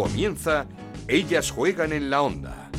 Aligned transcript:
Comienza 0.00 0.64
Ellas 1.08 1.50
juegan 1.50 1.92
en 1.92 2.08
la 2.08 2.22
onda. 2.22 2.70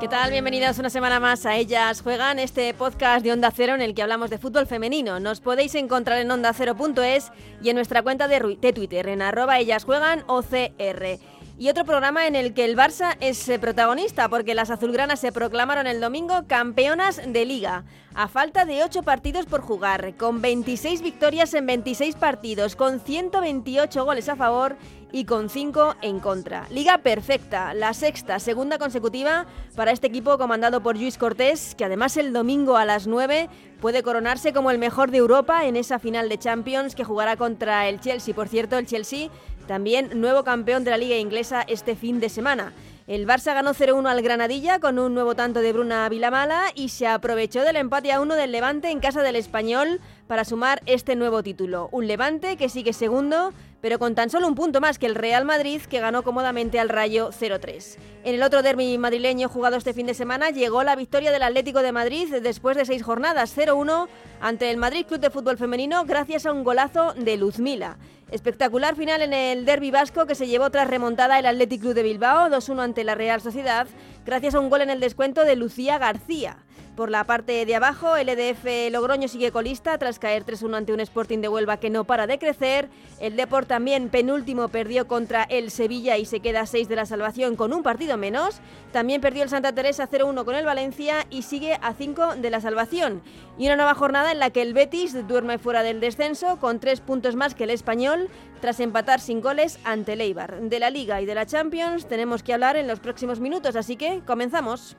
¿Qué 0.00 0.08
tal? 0.08 0.30
Bienvenidas 0.30 0.78
una 0.78 0.88
semana 0.88 1.20
más 1.20 1.44
a 1.44 1.56
Ellas 1.56 2.00
Juegan, 2.00 2.38
este 2.38 2.72
podcast 2.72 3.22
de 3.22 3.32
Onda 3.32 3.52
Cero 3.54 3.74
en 3.74 3.82
el 3.82 3.94
que 3.94 4.00
hablamos 4.00 4.30
de 4.30 4.38
fútbol 4.38 4.66
femenino. 4.66 5.20
Nos 5.20 5.42
podéis 5.42 5.74
encontrar 5.74 6.20
en 6.20 6.30
ondacero.es 6.30 7.32
y 7.62 7.68
en 7.68 7.76
nuestra 7.76 8.00
cuenta 8.00 8.28
de, 8.28 8.40
Twitter 8.72 9.08
en 9.08 9.20
arroba 9.20 9.58
Ellas 9.58 9.84
Juegan 9.84 10.24
OCR. 10.26 11.18
Y 11.60 11.68
otro 11.68 11.84
programa 11.84 12.26
en 12.26 12.36
el 12.36 12.54
que 12.54 12.64
el 12.64 12.74
Barça 12.74 13.18
es 13.20 13.46
eh, 13.50 13.58
protagonista 13.58 14.30
porque 14.30 14.54
las 14.54 14.70
azulgranas 14.70 15.20
se 15.20 15.30
proclamaron 15.30 15.86
el 15.86 16.00
domingo 16.00 16.44
campeonas 16.46 17.20
de 17.22 17.44
liga, 17.44 17.84
a 18.14 18.28
falta 18.28 18.64
de 18.64 18.82
8 18.82 19.02
partidos 19.02 19.44
por 19.44 19.60
jugar, 19.60 20.14
con 20.16 20.40
26 20.40 21.02
victorias 21.02 21.52
en 21.52 21.66
26 21.66 22.16
partidos, 22.16 22.76
con 22.76 22.98
128 22.98 24.04
goles 24.06 24.30
a 24.30 24.36
favor 24.36 24.78
y 25.12 25.24
con 25.24 25.48
5 25.48 25.96
en 26.02 26.20
contra. 26.20 26.66
Liga 26.70 26.98
perfecta, 26.98 27.74
la 27.74 27.94
sexta, 27.94 28.38
segunda 28.38 28.78
consecutiva 28.78 29.46
para 29.76 29.92
este 29.92 30.06
equipo 30.06 30.38
comandado 30.38 30.82
por 30.82 30.96
Luis 30.96 31.18
Cortés, 31.18 31.74
que 31.74 31.84
además 31.84 32.16
el 32.16 32.32
domingo 32.32 32.76
a 32.76 32.84
las 32.84 33.06
9 33.06 33.48
puede 33.80 34.02
coronarse 34.02 34.52
como 34.52 34.70
el 34.70 34.78
mejor 34.78 35.10
de 35.10 35.18
Europa 35.18 35.64
en 35.64 35.76
esa 35.76 35.98
final 35.98 36.28
de 36.28 36.38
Champions 36.38 36.94
que 36.94 37.04
jugará 37.04 37.36
contra 37.36 37.88
el 37.88 38.00
Chelsea. 38.00 38.34
Por 38.34 38.48
cierto, 38.48 38.78
el 38.78 38.86
Chelsea 38.86 39.28
también 39.66 40.20
nuevo 40.20 40.44
campeón 40.44 40.84
de 40.84 40.90
la 40.90 40.98
liga 40.98 41.16
inglesa 41.16 41.62
este 41.62 41.96
fin 41.96 42.20
de 42.20 42.28
semana. 42.28 42.72
El 43.06 43.26
Barça 43.26 43.54
ganó 43.54 43.74
0-1 43.74 44.08
al 44.08 44.22
Granadilla 44.22 44.78
con 44.78 44.98
un 45.00 45.14
nuevo 45.14 45.34
tanto 45.34 45.60
de 45.60 45.72
Bruna 45.72 46.08
Vilamala 46.08 46.66
y 46.76 46.90
se 46.90 47.08
aprovechó 47.08 47.62
del 47.62 47.74
empate 47.74 48.12
a 48.12 48.20
1 48.20 48.36
del 48.36 48.52
Levante 48.52 48.90
en 48.90 49.00
casa 49.00 49.22
del 49.22 49.34
Español 49.34 50.00
para 50.28 50.44
sumar 50.44 50.80
este 50.86 51.16
nuevo 51.16 51.42
título. 51.42 51.88
Un 51.90 52.06
Levante 52.06 52.56
que 52.56 52.68
sigue 52.68 52.92
segundo, 52.92 53.52
pero 53.80 53.98
con 53.98 54.14
tan 54.14 54.30
solo 54.30 54.46
un 54.46 54.54
punto 54.54 54.80
más 54.80 54.98
que 54.98 55.06
el 55.06 55.14
Real 55.14 55.44
Madrid, 55.44 55.80
que 55.82 56.00
ganó 56.00 56.22
cómodamente 56.22 56.78
al 56.78 56.88
Rayo 56.88 57.30
0-3. 57.30 57.96
En 58.24 58.34
el 58.34 58.42
otro 58.42 58.62
derby 58.62 58.98
madrileño 58.98 59.48
jugado 59.48 59.76
este 59.76 59.94
fin 59.94 60.06
de 60.06 60.14
semana 60.14 60.50
llegó 60.50 60.82
la 60.82 60.96
victoria 60.96 61.30
del 61.30 61.42
Atlético 61.42 61.80
de 61.82 61.92
Madrid 61.92 62.34
después 62.42 62.76
de 62.76 62.84
seis 62.84 63.02
jornadas 63.02 63.56
0-1 63.56 64.08
ante 64.40 64.70
el 64.70 64.76
Madrid 64.76 65.06
Club 65.06 65.20
de 65.20 65.30
Fútbol 65.30 65.56
Femenino 65.56 66.04
gracias 66.04 66.46
a 66.46 66.52
un 66.52 66.64
golazo 66.64 67.14
de 67.14 67.36
Luzmila. 67.36 67.96
Espectacular 68.30 68.94
final 68.94 69.22
en 69.22 69.32
el 69.32 69.64
derby 69.64 69.90
vasco 69.90 70.26
que 70.26 70.34
se 70.34 70.46
llevó 70.46 70.70
tras 70.70 70.88
remontada 70.88 71.38
el 71.38 71.46
Athletic 71.46 71.80
Club 71.80 71.94
de 71.94 72.02
Bilbao 72.02 72.48
2-1 72.48 72.80
ante 72.80 73.04
la 73.04 73.14
Real 73.14 73.40
Sociedad 73.40 73.86
gracias 74.24 74.54
a 74.54 74.60
un 74.60 74.70
gol 74.70 74.82
en 74.82 74.90
el 74.90 75.00
descuento 75.00 75.44
de 75.44 75.56
Lucía 75.56 75.98
García. 75.98 76.58
Por 77.00 77.10
la 77.10 77.24
parte 77.24 77.64
de 77.64 77.74
abajo, 77.74 78.14
el 78.16 78.28
EDF 78.28 78.92
Logroño 78.92 79.26
sigue 79.26 79.52
colista 79.52 79.96
tras 79.96 80.18
caer 80.18 80.44
3-1 80.44 80.76
ante 80.76 80.92
un 80.92 81.00
Sporting 81.00 81.38
de 81.38 81.48
Huelva 81.48 81.78
que 81.78 81.88
no 81.88 82.04
para 82.04 82.26
de 82.26 82.38
crecer. 82.38 82.90
El 83.20 83.36
Deport 83.36 83.66
también 83.66 84.10
penúltimo 84.10 84.68
perdió 84.68 85.08
contra 85.08 85.44
el 85.44 85.70
Sevilla 85.70 86.18
y 86.18 86.26
se 86.26 86.40
queda 86.40 86.60
a 86.60 86.66
6 86.66 86.90
de 86.90 86.96
la 86.96 87.06
salvación 87.06 87.56
con 87.56 87.72
un 87.72 87.82
partido 87.82 88.18
menos. 88.18 88.60
También 88.92 89.22
perdió 89.22 89.44
el 89.44 89.48
Santa 89.48 89.74
Teresa 89.74 90.10
0-1 90.10 90.44
con 90.44 90.54
el 90.54 90.66
Valencia 90.66 91.26
y 91.30 91.40
sigue 91.40 91.78
a 91.80 91.94
5 91.94 92.36
de 92.36 92.50
la 92.50 92.60
salvación. 92.60 93.22
Y 93.56 93.64
una 93.64 93.76
nueva 93.76 93.94
jornada 93.94 94.30
en 94.30 94.38
la 94.38 94.50
que 94.50 94.60
el 94.60 94.74
Betis 94.74 95.26
duerme 95.26 95.56
fuera 95.56 95.82
del 95.82 96.00
descenso 96.00 96.58
con 96.58 96.80
3 96.80 97.00
puntos 97.00 97.34
más 97.34 97.54
que 97.54 97.64
el 97.64 97.70
Español 97.70 98.28
tras 98.60 98.78
empatar 98.78 99.20
sin 99.20 99.40
goles 99.40 99.78
ante 99.84 100.12
el 100.12 100.20
Eibar. 100.20 100.60
De 100.60 100.78
la 100.78 100.90
Liga 100.90 101.22
y 101.22 101.24
de 101.24 101.34
la 101.34 101.46
Champions 101.46 102.06
tenemos 102.06 102.42
que 102.42 102.52
hablar 102.52 102.76
en 102.76 102.86
los 102.86 103.00
próximos 103.00 103.40
minutos, 103.40 103.74
así 103.74 103.96
que 103.96 104.20
comenzamos. 104.26 104.98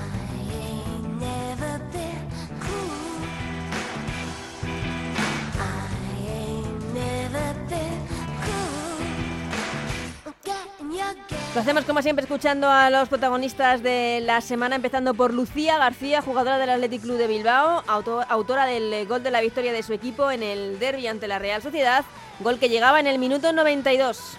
Lo 11.53 11.59
hacemos 11.59 11.83
como 11.83 12.01
siempre 12.01 12.23
escuchando 12.23 12.69
a 12.69 12.89
los 12.89 13.09
protagonistas 13.09 13.83
de 13.83 14.21
la 14.23 14.39
semana, 14.39 14.77
empezando 14.77 15.13
por 15.13 15.33
Lucía 15.33 15.77
García, 15.77 16.21
jugadora 16.21 16.57
del 16.57 16.69
Athletic 16.69 17.01
Club 17.01 17.17
de 17.17 17.27
Bilbao, 17.27 17.83
autora 17.87 18.65
del 18.65 19.05
gol 19.05 19.21
de 19.21 19.31
la 19.31 19.41
victoria 19.41 19.73
de 19.73 19.83
su 19.83 19.91
equipo 19.91 20.31
en 20.31 20.43
el 20.43 20.79
derby 20.79 21.07
ante 21.07 21.27
la 21.27 21.39
Real 21.39 21.61
Sociedad, 21.61 22.05
gol 22.39 22.57
que 22.57 22.69
llegaba 22.69 23.01
en 23.01 23.07
el 23.07 23.19
minuto 23.19 23.51
92. 23.51 24.37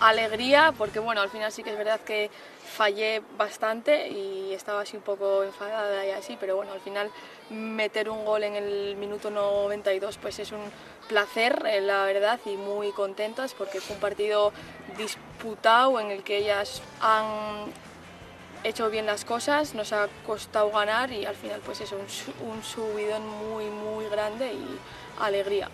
Alegría, 0.00 0.74
porque 0.76 0.98
bueno, 0.98 1.20
al 1.20 1.30
final 1.30 1.52
sí 1.52 1.62
que 1.62 1.70
es 1.70 1.78
verdad 1.78 2.00
que 2.00 2.28
fallé 2.68 3.22
bastante 3.36 4.08
y 4.08 4.52
estaba 4.52 4.80
así 4.80 4.96
un 4.96 5.02
poco 5.04 5.44
enfadada 5.44 6.04
y 6.06 6.10
así, 6.10 6.36
pero 6.40 6.56
bueno, 6.56 6.72
al 6.72 6.80
final 6.80 7.08
meter 7.50 8.10
un 8.10 8.24
gol 8.24 8.42
en 8.42 8.56
el 8.56 8.96
minuto 8.96 9.30
92 9.30 10.18
pues 10.18 10.40
es 10.40 10.50
un 10.50 10.60
placer, 11.08 11.64
eh, 11.66 11.80
la 11.80 12.04
verdad, 12.04 12.38
y 12.44 12.56
muy 12.56 12.92
contentas 12.92 13.54
porque 13.54 13.80
fue 13.80 13.96
un 13.96 14.00
partido 14.00 14.52
disputado 14.96 15.98
en 15.98 16.10
el 16.10 16.22
que 16.22 16.38
ellas 16.38 16.82
han 17.00 17.26
hecho 18.64 18.90
bien 18.90 19.06
las 19.06 19.24
cosas, 19.24 19.74
nos 19.74 19.92
ha 19.92 20.08
costado 20.26 20.70
ganar 20.70 21.10
y 21.12 21.24
al 21.24 21.34
final 21.34 21.60
pues 21.64 21.80
es 21.80 21.92
un, 21.92 22.00
un 22.48 22.62
subidón 22.62 23.26
muy 23.26 23.64
muy 23.66 24.06
grande 24.08 24.52
y 24.52 24.78
alegría. 25.20 25.68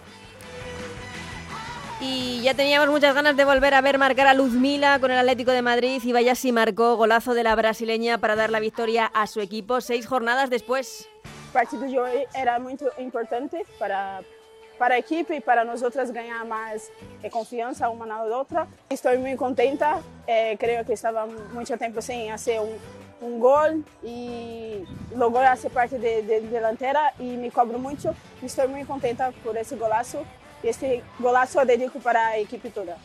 Y 2.01 2.43
ya 2.43 2.55
teníamos 2.55 2.89
muchas 2.89 3.15
ganas 3.15 3.37
de 3.37 3.45
volver 3.45 3.73
a 3.73 3.81
ver 3.81 3.99
marcar 3.99 4.27
a 4.27 4.35
Luzmila 4.35 4.99
con 4.99 5.11
el 5.11 5.19
Atlético 5.19 5.53
de 5.53 5.63
Madrid 5.63 6.03
y 6.05 6.13
vaya 6.13 6.35
si 6.35 6.53
marcó 6.53 6.97
golazo 6.97 7.35
de 7.35 7.45
la 7.45 7.55
brasileña 7.55 8.19
para 8.19 8.37
dar 8.37 8.51
la 8.51 8.61
victoria 8.61 9.07
a 9.07 9.27
su 9.27 9.41
equipo 9.41 9.81
seis 9.81 10.07
jornadas 10.07 10.51
después. 10.51 11.09
El 11.25 11.53
partido 11.53 11.83
de 11.83 11.99
hoy 11.99 12.25
era 12.35 12.59
muy 12.59 12.77
importante 12.99 13.65
para, 13.79 14.23
para 14.79 14.95
a 14.95 14.99
equipe 14.99 15.35
e 15.35 15.41
para 15.41 15.65
nós 15.65 15.83
outras 15.83 16.11
ganhar 16.11 16.45
mais 16.45 16.91
confiança 17.31 17.89
uma 17.89 18.07
na 18.07 18.23
outra. 18.23 18.67
Estou 18.91 19.19
muito 19.19 19.39
contenta, 19.39 20.03
eh, 20.27 20.57
creio 20.57 20.85
que 20.85 20.93
estava 20.93 21.27
muito 21.27 21.77
tempo 21.77 22.01
sem 22.03 22.31
fazer 22.31 22.61
um, 22.61 22.79
um 23.23 23.39
gol 23.39 23.83
e 24.03 24.85
logo 25.13 25.39
ser 25.57 25.71
parte 25.71 25.97
de, 25.99 26.23
de, 26.23 26.41
de 26.41 26.47
delantera 26.49 27.13
e 27.19 27.37
me 27.37 27.51
cobro 27.51 27.79
muito. 27.79 28.15
Estou 28.43 28.69
muito 28.69 28.87
contenta 28.87 29.33
por 29.43 29.57
esse 29.57 29.77
golaço 29.77 30.19
y 30.63 30.69
este 30.69 31.03
golazo 31.19 31.65
dedico 31.65 31.99
para 32.01 32.31
la 32.31 32.39
equipe 32.39 32.71
toda. 32.71 32.97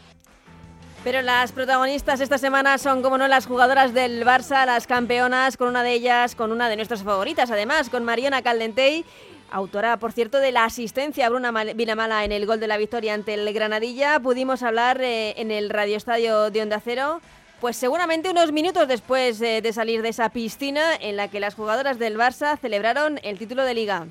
Pero 1.03 1.21
las 1.21 1.53
protagonistas 1.53 2.19
esta 2.19 2.37
semana 2.37 2.77
son, 2.77 3.01
como 3.01 3.17
no, 3.17 3.27
las 3.29 3.45
jugadoras 3.45 3.93
del 3.93 4.25
Barça, 4.25 4.65
las 4.65 4.85
campeonas, 4.85 5.55
con 5.55 5.69
una 5.69 5.81
de 5.81 5.93
ellas, 5.93 6.35
con 6.35 6.51
una 6.51 6.67
de 6.67 6.75
nuestras 6.75 7.03
favoritas, 7.03 7.49
además, 7.51 7.89
con 7.89 8.03
Mariana 8.03 8.41
Caldentey, 8.41 9.05
autora, 9.51 9.97
por 9.97 10.11
cierto, 10.11 10.39
de 10.39 10.51
la 10.51 10.65
asistencia 10.65 11.25
a 11.25 11.29
Bruna 11.29 11.51
Vilamala 11.73 12.23
en 12.23 12.31
el 12.31 12.45
gol 12.45 12.59
de 12.59 12.67
la 12.67 12.77
victoria 12.77 13.13
ante 13.13 13.33
el 13.33 13.53
Granadilla. 13.53 14.19
Pudimos 14.19 14.63
hablar 14.63 15.01
eh, 15.01 15.33
en 15.37 15.51
el 15.51 15.69
Radio 15.69 15.97
Estadio 15.97 16.49
de 16.51 16.61
Onda 16.61 16.79
Cero, 16.79 17.21
pues 17.61 17.77
seguramente 17.77 18.29
unos 18.29 18.51
minutos 18.51 18.87
después 18.87 19.41
eh, 19.41 19.61
de 19.61 19.73
salir 19.73 20.01
de 20.01 20.09
esa 20.09 20.29
piscina 20.29 20.95
en 20.99 21.17
la 21.17 21.27
que 21.27 21.39
las 21.39 21.55
jugadoras 21.55 21.99
del 21.99 22.17
Barça 22.17 22.57
celebraron 22.57 23.19
el 23.23 23.37
título 23.37 23.63
de 23.63 23.73
Liga. 23.73 24.05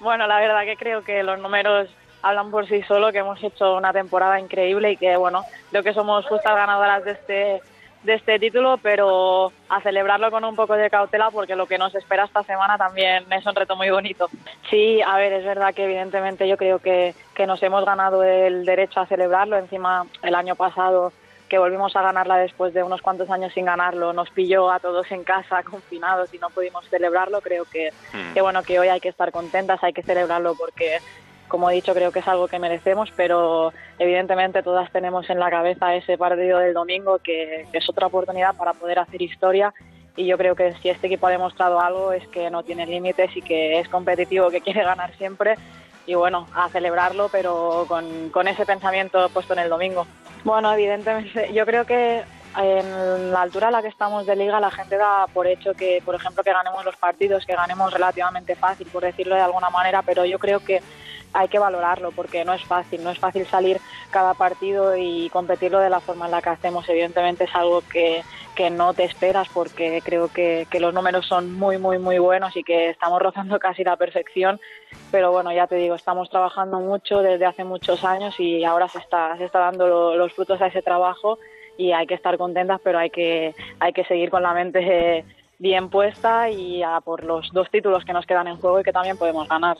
Bueno, 0.00 0.26
la 0.26 0.40
verdad 0.40 0.64
que 0.64 0.76
creo 0.76 1.04
que 1.04 1.22
los 1.22 1.38
números 1.38 1.88
hablan 2.22 2.50
por 2.50 2.66
sí 2.68 2.82
solo, 2.82 3.12
que 3.12 3.18
hemos 3.18 3.42
hecho 3.42 3.76
una 3.76 3.92
temporada 3.92 4.40
increíble 4.40 4.92
y 4.92 4.96
que, 4.96 5.16
bueno, 5.16 5.44
creo 5.70 5.82
que 5.82 5.92
somos 5.92 6.26
justas 6.26 6.54
ganadoras 6.54 7.04
de 7.04 7.10
este, 7.12 7.62
de 8.02 8.14
este 8.14 8.38
título, 8.38 8.78
pero 8.78 9.52
a 9.68 9.80
celebrarlo 9.80 10.30
con 10.30 10.44
un 10.44 10.56
poco 10.56 10.74
de 10.74 10.90
cautela 10.90 11.30
porque 11.30 11.56
lo 11.56 11.66
que 11.66 11.78
nos 11.78 11.94
espera 11.94 12.24
esta 12.24 12.42
semana 12.42 12.76
también 12.76 13.24
es 13.32 13.46
un 13.46 13.54
reto 13.54 13.76
muy 13.76 13.90
bonito. 13.90 14.28
Sí, 14.70 15.00
a 15.02 15.16
ver, 15.16 15.32
es 15.32 15.44
verdad 15.44 15.74
que 15.74 15.84
evidentemente 15.84 16.48
yo 16.48 16.56
creo 16.56 16.78
que, 16.78 17.14
que 17.34 17.46
nos 17.46 17.62
hemos 17.62 17.84
ganado 17.84 18.22
el 18.24 18.64
derecho 18.64 19.00
a 19.00 19.06
celebrarlo. 19.06 19.56
Encima, 19.56 20.06
el 20.22 20.34
año 20.34 20.56
pasado 20.56 21.12
que 21.52 21.58
volvimos 21.58 21.94
a 21.96 22.00
ganarla 22.00 22.38
después 22.38 22.72
de 22.72 22.82
unos 22.82 23.02
cuantos 23.02 23.28
años 23.28 23.52
sin 23.52 23.66
ganarlo, 23.66 24.14
nos 24.14 24.30
pilló 24.30 24.70
a 24.70 24.80
todos 24.80 25.12
en 25.12 25.22
casa 25.22 25.62
confinados 25.70 26.32
y 26.32 26.38
no 26.38 26.48
pudimos 26.48 26.88
celebrarlo. 26.88 27.42
Creo 27.42 27.66
que, 27.66 27.90
hmm. 28.14 28.32
que 28.32 28.40
bueno 28.40 28.62
que 28.62 28.80
hoy 28.80 28.88
hay 28.88 29.00
que 29.00 29.10
estar 29.10 29.30
contentas, 29.30 29.84
hay 29.84 29.92
que 29.92 30.02
celebrarlo 30.02 30.54
porque 30.54 30.96
como 31.48 31.70
he 31.70 31.74
dicho, 31.74 31.94
creo 31.94 32.12
que 32.12 32.20
es 32.20 32.28
algo 32.28 32.48
que 32.48 32.58
merecemos, 32.58 33.10
pero 33.16 33.72
evidentemente 33.98 34.62
todas 34.62 34.90
tenemos 34.90 35.28
en 35.30 35.38
la 35.38 35.50
cabeza 35.50 35.94
ese 35.94 36.16
partido 36.16 36.58
del 36.58 36.74
domingo, 36.74 37.18
que, 37.18 37.66
es 37.72 37.88
otra 37.88 38.06
oportunidad 38.06 38.54
para 38.56 38.72
poder 38.72 38.98
hacer 38.98 39.20
historia. 39.20 39.74
Y 40.16 40.26
yo 40.26 40.36
creo 40.36 40.54
que 40.54 40.74
si 40.74 40.88
este 40.88 41.06
equipo 41.06 41.26
ha 41.26 41.30
demostrado 41.30 41.80
algo 41.80 42.12
es 42.12 42.26
que 42.28 42.50
no 42.50 42.62
tiene 42.62 42.86
límites 42.86 43.34
y 43.36 43.42
que 43.42 43.78
es 43.78 43.88
competitivo, 43.88 44.50
que 44.50 44.60
quiere 44.60 44.82
ganar 44.84 45.14
siempre. 45.16 45.56
Y 46.06 46.14
bueno, 46.14 46.46
a 46.54 46.68
celebrarlo, 46.68 47.28
pero 47.30 47.84
con, 47.88 48.30
con 48.30 48.48
ese 48.48 48.66
pensamiento 48.66 49.28
puesto 49.30 49.52
en 49.52 49.60
el 49.60 49.70
domingo. 49.70 50.06
Bueno, 50.44 50.72
evidentemente, 50.72 51.52
yo 51.52 51.64
creo 51.64 51.86
que 51.86 52.22
en 52.56 53.32
la 53.32 53.42
altura 53.42 53.68
a 53.68 53.70
la 53.70 53.82
que 53.82 53.88
estamos 53.88 54.26
de 54.26 54.36
liga 54.36 54.60
la 54.60 54.70
gente 54.70 54.96
da 54.96 55.26
por 55.32 55.46
hecho 55.46 55.72
que, 55.74 56.02
por 56.04 56.14
ejemplo, 56.14 56.42
que 56.42 56.52
ganemos 56.52 56.84
los 56.84 56.96
partidos, 56.96 57.46
que 57.46 57.54
ganemos 57.54 57.92
relativamente 57.92 58.54
fácil, 58.54 58.88
por 58.88 59.02
decirlo 59.02 59.34
de 59.34 59.40
alguna 59.40 59.70
manera, 59.70 60.02
pero 60.02 60.24
yo 60.24 60.38
creo 60.38 60.60
que 60.60 60.82
hay 61.32 61.48
que 61.48 61.58
valorarlo 61.58 62.10
porque 62.12 62.44
no 62.44 62.52
es 62.54 62.64
fácil, 62.64 63.02
no 63.02 63.10
es 63.10 63.18
fácil 63.18 63.46
salir 63.46 63.80
cada 64.10 64.34
partido 64.34 64.96
y 64.96 65.28
competirlo 65.30 65.78
de 65.78 65.90
la 65.90 66.00
forma 66.00 66.26
en 66.26 66.32
la 66.32 66.42
que 66.42 66.50
hacemos. 66.50 66.88
Evidentemente 66.88 67.44
es 67.44 67.54
algo 67.54 67.82
que, 67.92 68.22
que 68.54 68.70
no 68.70 68.94
te 68.94 69.04
esperas 69.04 69.48
porque 69.48 70.00
creo 70.04 70.28
que, 70.28 70.66
los 70.80 70.94
números 70.94 71.26
son 71.26 71.52
muy, 71.52 71.78
muy, 71.78 71.98
muy 71.98 72.18
buenos 72.18 72.56
y 72.56 72.64
que 72.64 72.90
estamos 72.90 73.20
rozando 73.22 73.58
casi 73.60 73.84
la 73.84 73.96
perfección. 73.96 74.60
Pero 75.10 75.32
bueno, 75.32 75.52
ya 75.52 75.66
te 75.66 75.76
digo, 75.76 75.94
estamos 75.94 76.28
trabajando 76.30 76.80
mucho 76.80 77.22
desde 77.22 77.46
hace 77.46 77.64
muchos 77.64 78.04
años 78.04 78.38
y 78.38 78.64
ahora 78.64 78.88
se 78.88 78.98
está, 78.98 79.36
se 79.36 79.44
está 79.44 79.58
dando 79.60 80.16
los 80.16 80.32
frutos 80.32 80.60
a 80.60 80.66
ese 80.66 80.82
trabajo 80.82 81.38
y 81.76 81.92
hay 81.92 82.06
que 82.06 82.14
estar 82.14 82.36
contentas, 82.36 82.80
pero 82.82 82.98
hay 82.98 83.10
que, 83.10 83.54
hay 83.80 83.92
que 83.92 84.04
seguir 84.04 84.30
con 84.30 84.42
la 84.42 84.52
mente 84.52 85.24
bien 85.62 85.88
puesta 85.88 86.50
y 86.50 86.82
a 86.82 87.00
por 87.00 87.22
los 87.22 87.52
dos 87.52 87.70
títulos 87.70 88.04
que 88.04 88.12
nos 88.12 88.26
quedan 88.26 88.48
en 88.48 88.56
juego 88.56 88.80
y 88.80 88.82
que 88.82 88.92
también 88.92 89.16
podemos 89.16 89.48
ganar. 89.48 89.78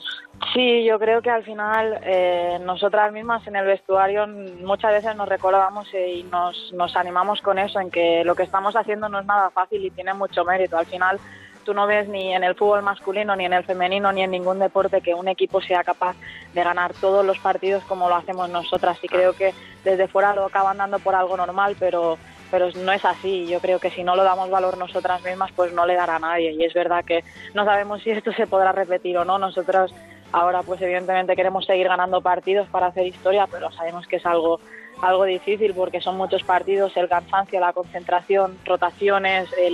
Sí, 0.53 0.85
yo 0.85 0.97
creo 0.97 1.21
que 1.21 1.29
al 1.29 1.43
final 1.43 1.99
eh, 2.03 2.57
nosotras 2.63 3.11
mismas 3.11 3.45
en 3.47 3.57
el 3.57 3.65
vestuario 3.65 4.25
muchas 4.25 4.93
veces 4.93 5.15
nos 5.17 5.27
recordamos 5.27 5.93
y 5.93 6.23
nos, 6.23 6.71
nos 6.73 6.95
animamos 6.95 7.41
con 7.41 7.59
eso, 7.59 7.81
en 7.81 7.91
que 7.91 8.23
lo 8.23 8.33
que 8.33 8.43
estamos 8.43 8.77
haciendo 8.77 9.09
no 9.09 9.19
es 9.19 9.25
nada 9.25 9.49
fácil 9.49 9.83
y 9.83 9.91
tiene 9.91 10.13
mucho 10.13 10.45
mérito. 10.45 10.77
Al 10.77 10.85
final 10.85 11.19
tú 11.65 11.73
no 11.73 11.85
ves 11.85 12.07
ni 12.07 12.33
en 12.33 12.45
el 12.45 12.55
fútbol 12.55 12.81
masculino, 12.81 13.35
ni 13.35 13.43
en 13.43 13.53
el 13.53 13.65
femenino, 13.65 14.13
ni 14.13 14.23
en 14.23 14.31
ningún 14.31 14.59
deporte 14.59 15.01
que 15.01 15.13
un 15.13 15.27
equipo 15.27 15.61
sea 15.61 15.83
capaz 15.83 16.15
de 16.53 16.63
ganar 16.63 16.93
todos 16.93 17.25
los 17.25 17.39
partidos 17.39 17.83
como 17.83 18.07
lo 18.07 18.15
hacemos 18.15 18.49
nosotras. 18.49 18.97
Y 19.01 19.09
creo 19.09 19.33
que 19.33 19.53
desde 19.83 20.07
fuera 20.07 20.33
lo 20.33 20.45
acaban 20.45 20.77
dando 20.77 20.99
por 20.99 21.13
algo 21.13 21.35
normal, 21.35 21.75
pero 21.77 22.17
pero 22.53 22.69
no 22.69 22.91
es 22.91 23.03
así. 23.03 23.47
Yo 23.47 23.59
creo 23.59 23.79
que 23.79 23.89
si 23.89 24.03
no 24.03 24.15
lo 24.15 24.23
damos 24.23 24.51
valor 24.51 24.77
nosotras 24.77 25.23
mismas, 25.23 25.51
pues 25.53 25.73
no 25.73 25.87
le 25.87 25.95
dará 25.95 26.17
a 26.17 26.19
nadie. 26.19 26.51
Y 26.51 26.63
es 26.63 26.71
verdad 26.75 27.03
que 27.03 27.23
no 27.55 27.65
sabemos 27.65 28.03
si 28.03 28.11
esto 28.11 28.31
se 28.31 28.45
podrá 28.45 28.71
repetir 28.71 29.17
o 29.17 29.25
no. 29.25 29.39
Nosotros 29.39 29.91
ahora, 30.31 30.61
pues 30.61 30.79
evidentemente 30.79 31.35
queremos 31.35 31.65
seguir 31.65 31.87
ganando 31.87 32.21
partidos 32.21 32.67
para 32.69 32.85
hacer 32.85 33.07
historia, 33.07 33.47
pero 33.49 33.71
sabemos 33.71 34.05
que 34.05 34.17
es 34.17 34.25
algo 34.27 34.59
algo 35.01 35.23
difícil 35.23 35.73
porque 35.73 35.99
son 35.99 36.15
muchos 36.15 36.43
partidos, 36.43 36.95
el 36.95 37.09
cansancio, 37.09 37.59
la 37.59 37.73
concentración, 37.73 38.55
rotaciones, 38.65 39.51
eh, 39.57 39.71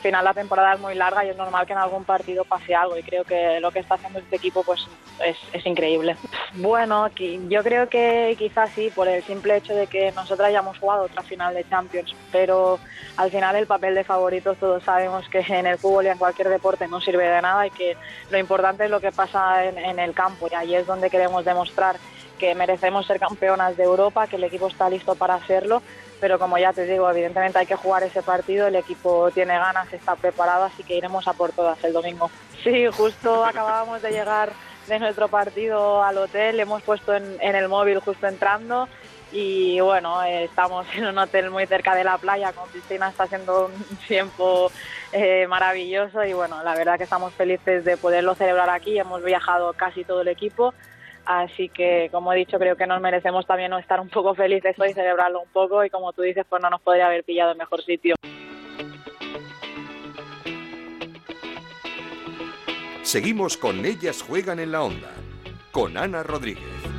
lesiones 0.00 0.10
final 0.10 0.24
la 0.24 0.34
temporada 0.34 0.74
es 0.74 0.80
muy 0.80 0.94
larga 0.94 1.24
y 1.24 1.28
es 1.28 1.36
normal 1.36 1.66
que 1.66 1.72
en 1.72 1.78
algún 1.78 2.04
partido 2.04 2.44
pase 2.44 2.74
algo 2.74 2.96
y 2.96 3.02
creo 3.02 3.24
que 3.24 3.60
lo 3.60 3.70
que 3.70 3.80
está 3.80 3.94
haciendo 3.94 4.18
este 4.18 4.36
equipo 4.36 4.62
pues 4.62 4.86
es, 5.24 5.36
es 5.52 5.66
increíble. 5.66 6.16
Bueno, 6.54 7.08
yo 7.48 7.62
creo 7.62 7.88
que 7.88 8.34
quizás 8.38 8.70
sí, 8.74 8.90
por 8.94 9.06
el 9.08 9.22
simple 9.22 9.56
hecho 9.56 9.74
de 9.74 9.86
que 9.86 10.10
nosotras 10.12 10.48
hayamos 10.48 10.78
jugado 10.78 11.04
otra 11.04 11.22
final 11.22 11.54
de 11.54 11.68
Champions, 11.68 12.14
pero 12.32 12.78
al 13.16 13.30
final 13.30 13.56
el 13.56 13.66
papel 13.66 13.94
de 13.94 14.04
favoritos 14.04 14.58
todos 14.58 14.82
sabemos 14.82 15.28
que 15.28 15.44
en 15.48 15.66
el 15.66 15.78
fútbol 15.78 16.06
y 16.06 16.08
en 16.08 16.18
cualquier 16.18 16.48
deporte 16.48 16.88
no 16.88 17.00
sirve 17.00 17.28
de 17.28 17.42
nada 17.42 17.66
y 17.66 17.70
que 17.70 17.96
lo 18.30 18.38
importante 18.38 18.84
es 18.84 18.90
lo 18.90 19.00
que 19.00 19.12
pasa 19.12 19.64
en, 19.64 19.78
en 19.78 19.98
el 19.98 20.14
campo 20.14 20.48
y 20.50 20.54
ahí 20.54 20.74
es 20.74 20.86
donde 20.86 21.10
queremos 21.10 21.44
demostrar 21.44 21.96
que 22.38 22.54
merecemos 22.54 23.06
ser 23.06 23.20
campeonas 23.20 23.76
de 23.76 23.84
Europa, 23.84 24.26
que 24.26 24.36
el 24.36 24.44
equipo 24.44 24.68
está 24.68 24.88
listo 24.88 25.14
para 25.14 25.34
hacerlo 25.34 25.82
pero 26.20 26.38
como 26.38 26.58
ya 26.58 26.72
te 26.72 26.84
digo, 26.84 27.10
evidentemente 27.10 27.58
hay 27.58 27.66
que 27.66 27.76
jugar 27.76 28.02
ese 28.02 28.22
partido, 28.22 28.66
el 28.66 28.76
equipo 28.76 29.30
tiene 29.30 29.54
ganas, 29.54 29.92
está 29.92 30.16
preparado, 30.16 30.64
así 30.64 30.82
que 30.84 30.96
iremos 30.96 31.26
a 31.26 31.32
por 31.32 31.52
todas 31.52 31.82
el 31.84 31.92
domingo. 31.92 32.30
Sí, 32.62 32.86
justo 32.86 33.44
acabábamos 33.44 34.02
de 34.02 34.10
llegar 34.10 34.52
de 34.86 34.98
nuestro 34.98 35.28
partido 35.28 36.02
al 36.02 36.18
hotel, 36.18 36.60
hemos 36.60 36.82
puesto 36.82 37.14
en, 37.14 37.38
el 37.40 37.68
móvil 37.68 38.00
justo 38.00 38.26
entrando 38.26 38.88
y 39.32 39.80
bueno, 39.80 40.22
estamos 40.24 40.86
en 40.94 41.06
un 41.06 41.18
hotel 41.18 41.50
muy 41.50 41.66
cerca 41.66 41.94
de 41.94 42.04
la 42.04 42.18
playa 42.18 42.52
con 42.52 42.68
piscina, 42.68 43.08
está 43.08 43.24
haciendo 43.24 43.66
un 43.66 43.96
tiempo 44.08 44.70
eh, 45.12 45.46
maravilloso 45.48 46.24
y 46.24 46.32
bueno, 46.32 46.62
la 46.62 46.74
verdad 46.74 46.98
que 46.98 47.04
estamos 47.04 47.32
felices 47.34 47.84
de 47.84 47.96
poderlo 47.96 48.34
celebrar 48.34 48.68
aquí, 48.68 48.98
hemos 48.98 49.22
viajado 49.22 49.72
casi 49.72 50.04
todo 50.04 50.22
el 50.22 50.28
equipo 50.28 50.74
Así 51.26 51.68
que, 51.68 52.08
como 52.10 52.32
he 52.32 52.36
dicho, 52.36 52.58
creo 52.58 52.76
que 52.76 52.86
nos 52.86 53.00
merecemos 53.00 53.46
también 53.46 53.72
estar 53.74 54.00
un 54.00 54.08
poco 54.08 54.34
felices 54.34 54.78
hoy, 54.78 54.92
celebrarlo 54.92 55.40
un 55.40 55.48
poco 55.50 55.84
y, 55.84 55.90
como 55.90 56.12
tú 56.12 56.22
dices, 56.22 56.44
pues 56.48 56.62
no 56.62 56.70
nos 56.70 56.80
podría 56.80 57.06
haber 57.06 57.24
pillado 57.24 57.52
en 57.52 57.58
mejor 57.58 57.82
sitio. 57.82 58.14
Seguimos 63.02 63.56
con 63.56 63.84
Ellas 63.84 64.22
Juegan 64.22 64.60
en 64.60 64.72
la 64.72 64.82
Onda, 64.82 65.10
con 65.72 65.96
Ana 65.96 66.22
Rodríguez. 66.22 66.89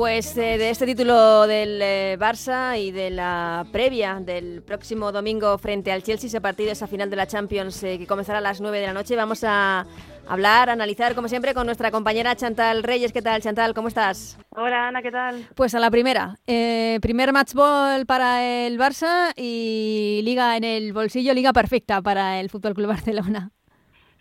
Pues 0.00 0.34
eh, 0.38 0.56
de 0.56 0.70
este 0.70 0.86
título 0.86 1.46
del 1.46 1.78
eh, 1.82 2.16
Barça 2.18 2.80
y 2.80 2.90
de 2.90 3.10
la 3.10 3.66
previa 3.70 4.18
del 4.18 4.62
próximo 4.62 5.12
domingo 5.12 5.58
frente 5.58 5.92
al 5.92 6.02
Chelsea, 6.02 6.28
ese 6.28 6.40
partido, 6.40 6.72
esa 6.72 6.86
final 6.86 7.10
de 7.10 7.16
la 7.16 7.26
Champions 7.26 7.82
eh, 7.82 7.98
que 7.98 8.06
comenzará 8.06 8.38
a 8.38 8.40
las 8.40 8.62
9 8.62 8.80
de 8.80 8.86
la 8.86 8.94
noche, 8.94 9.14
vamos 9.14 9.44
a 9.44 9.84
hablar, 10.26 10.70
analizar 10.70 11.14
como 11.14 11.28
siempre 11.28 11.52
con 11.52 11.66
nuestra 11.66 11.90
compañera 11.90 12.34
Chantal 12.34 12.82
Reyes. 12.82 13.12
¿Qué 13.12 13.20
tal, 13.20 13.42
Chantal? 13.42 13.74
¿Cómo 13.74 13.88
estás? 13.88 14.38
Hola, 14.56 14.88
Ana, 14.88 15.02
¿qué 15.02 15.10
tal? 15.10 15.46
Pues 15.54 15.74
a 15.74 15.80
la 15.80 15.90
primera. 15.90 16.38
primer 16.46 17.34
match 17.34 17.52
ball 17.52 18.06
para 18.06 18.42
el 18.42 18.78
Barça 18.78 19.34
y 19.36 20.22
liga 20.24 20.56
en 20.56 20.64
el 20.64 20.94
bolsillo, 20.94 21.34
liga 21.34 21.52
perfecta 21.52 22.00
para 22.00 22.40
el 22.40 22.48
Fútbol 22.48 22.72
Club 22.72 22.88
Barcelona. 22.88 23.52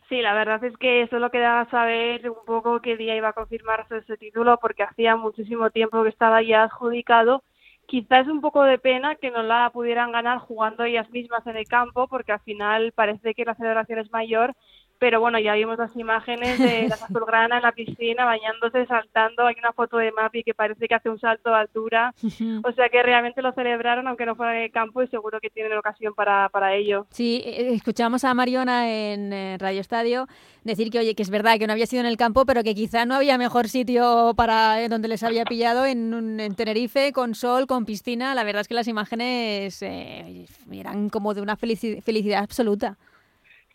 Sí, 0.09 0.21
la 0.21 0.33
verdad 0.33 0.63
es 0.63 0.75
que 0.77 1.07
solo 1.09 1.29
quedaba 1.29 1.69
saber 1.69 2.27
un 2.29 2.43
poco 2.45 2.81
qué 2.81 2.97
día 2.97 3.15
iba 3.15 3.29
a 3.29 3.33
confirmarse 3.33 3.97
ese 3.97 4.17
título 4.17 4.57
porque 4.59 4.81
hacía 4.83 5.15
muchísimo 5.15 5.69
tiempo 5.69 6.01
que 6.03 6.09
estaba 6.09 6.41
ya 6.41 6.63
adjudicado. 6.63 7.43
Quizás 7.85 8.27
un 8.27 8.41
poco 8.41 8.63
de 8.63 8.79
pena 8.79 9.15
que 9.15 9.29
no 9.29 9.43
la 9.43 9.69
pudieran 9.71 10.11
ganar 10.11 10.39
jugando 10.39 10.83
ellas 10.83 11.09
mismas 11.11 11.45
en 11.45 11.57
el 11.57 11.67
campo 11.67 12.07
porque 12.07 12.31
al 12.31 12.39
final 12.41 12.91
parece 12.93 13.35
que 13.35 13.45
la 13.45 13.55
celebración 13.55 13.99
es 13.99 14.11
mayor 14.11 14.55
pero 14.99 15.21
bueno, 15.21 15.39
ya 15.39 15.53
vimos 15.53 15.77
las 15.77 15.95
imágenes 15.95 16.59
de 16.59 16.89
la 16.89 16.95
azulgrana 17.09 17.57
en 17.57 17.63
la 17.63 17.71
piscina 17.71 18.25
bañándose, 18.25 18.85
saltando, 18.85 19.47
hay 19.47 19.55
una 19.57 19.71
foto 19.71 19.97
de 19.97 20.11
Mapi 20.11 20.43
que 20.43 20.53
parece 20.53 20.87
que 20.87 20.95
hace 20.95 21.09
un 21.09 21.19
salto 21.19 21.49
de 21.49 21.55
altura, 21.55 22.13
o 22.63 22.71
sea 22.73 22.89
que 22.89 23.01
realmente 23.01 23.41
lo 23.41 23.53
celebraron 23.53 24.07
aunque 24.07 24.25
no 24.25 24.35
fuera 24.35 24.57
en 24.57 24.63
el 24.63 24.71
campo 24.71 25.01
y 25.01 25.07
seguro 25.07 25.39
que 25.39 25.49
tienen 25.49 25.77
ocasión 25.77 26.13
para, 26.13 26.49
para 26.49 26.75
ello. 26.75 27.07
Sí, 27.09 27.41
eh, 27.45 27.73
escuchamos 27.73 28.23
a 28.25 28.33
Mariona 28.33 28.91
en 28.91 29.31
eh, 29.31 29.57
Radio 29.59 29.79
Estadio 29.79 30.27
decir 30.63 30.91
que 30.91 30.99
oye, 30.99 31.15
que 31.15 31.23
es 31.23 31.29
verdad 31.29 31.57
que 31.57 31.65
no 31.65 31.73
había 31.73 31.85
sido 31.85 32.01
en 32.01 32.05
el 32.05 32.17
campo, 32.17 32.45
pero 32.45 32.63
que 32.63 32.75
quizá 32.75 33.05
no 33.05 33.15
había 33.15 33.37
mejor 33.37 33.69
sitio 33.69 34.33
para 34.35 34.83
eh, 34.83 34.89
donde 34.89 35.07
les 35.07 35.23
había 35.23 35.45
pillado 35.45 35.85
en, 35.85 36.39
en, 36.39 36.55
Tenerife, 36.55 37.13
con 37.13 37.33
sol, 37.33 37.65
con 37.65 37.85
piscina, 37.85 38.35
la 38.35 38.43
verdad 38.43 38.61
es 38.61 38.67
que 38.67 38.73
las 38.73 38.87
imágenes 38.87 39.81
eran 39.81 41.09
como 41.09 41.33
de 41.33 41.41
una 41.41 41.55
felicidad 41.55 42.43
absoluta. 42.43 42.97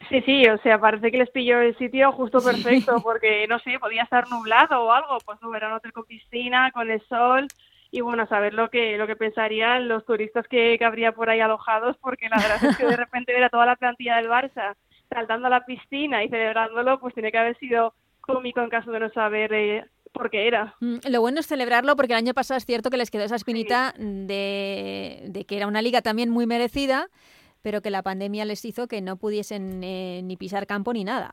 Sí, 0.08 0.20
sí, 0.22 0.46
o 0.48 0.58
sea, 0.58 0.78
parece 0.78 1.10
que 1.10 1.18
les 1.18 1.30
pilló 1.30 1.60
el 1.60 1.76
sitio 1.78 2.12
justo 2.12 2.40
perfecto, 2.40 2.96
porque 3.02 3.46
no 3.48 3.58
sé, 3.60 3.78
podía 3.78 4.02
estar 4.02 4.28
nublado 4.28 4.82
o 4.82 4.92
algo, 4.92 5.18
pues 5.24 5.38
no, 5.42 5.54
era 5.54 5.68
un 5.68 5.74
hotel 5.74 5.92
con 5.92 6.04
piscina, 6.04 6.70
con 6.72 6.90
el 6.90 7.00
sol, 7.08 7.46
y 7.90 8.00
bueno, 8.00 8.26
saber 8.26 8.54
lo 8.54 8.70
que, 8.70 8.96
lo 8.98 9.06
que 9.06 9.16
pensarían 9.16 9.88
los 9.88 10.04
turistas 10.04 10.46
que, 10.48 10.76
que 10.78 10.84
habría 10.84 11.12
por 11.12 11.30
ahí 11.30 11.40
alojados, 11.40 11.96
porque 11.98 12.28
la 12.28 12.36
verdad 12.36 12.64
es 12.64 12.76
que 12.76 12.86
de 12.86 12.96
repente 12.96 13.32
ver 13.32 13.44
a 13.44 13.50
toda 13.50 13.66
la 13.66 13.76
plantilla 13.76 14.16
del 14.16 14.28
Barça 14.28 14.74
saltando 15.08 15.46
a 15.46 15.50
la 15.50 15.64
piscina 15.64 16.24
y 16.24 16.28
celebrándolo, 16.28 16.98
pues 16.98 17.14
tiene 17.14 17.30
que 17.30 17.38
haber 17.38 17.56
sido 17.58 17.94
cómico 18.20 18.60
en 18.60 18.70
caso 18.70 18.90
de 18.90 19.00
no 19.00 19.10
saber 19.10 19.52
eh, 19.52 19.84
por 20.12 20.30
qué 20.30 20.48
era. 20.48 20.74
Mm, 20.80 20.96
lo 21.08 21.20
bueno 21.20 21.40
es 21.40 21.46
celebrarlo 21.46 21.94
porque 21.94 22.12
el 22.14 22.18
año 22.18 22.34
pasado 22.34 22.58
es 22.58 22.66
cierto 22.66 22.90
que 22.90 22.96
les 22.96 23.10
quedó 23.10 23.22
esa 23.22 23.36
espinita 23.36 23.94
de, 23.98 25.22
de 25.26 25.44
que 25.44 25.56
era 25.56 25.66
una 25.66 25.82
liga 25.82 26.02
también 26.02 26.30
muy 26.30 26.46
merecida 26.46 27.08
pero 27.64 27.80
que 27.80 27.90
la 27.90 28.02
pandemia 28.02 28.44
les 28.44 28.62
hizo 28.66 28.86
que 28.86 29.00
no 29.00 29.16
pudiesen 29.16 29.82
eh, 29.82 30.20
ni 30.22 30.36
pisar 30.36 30.66
campo 30.66 30.92
ni 30.92 31.02
nada. 31.02 31.32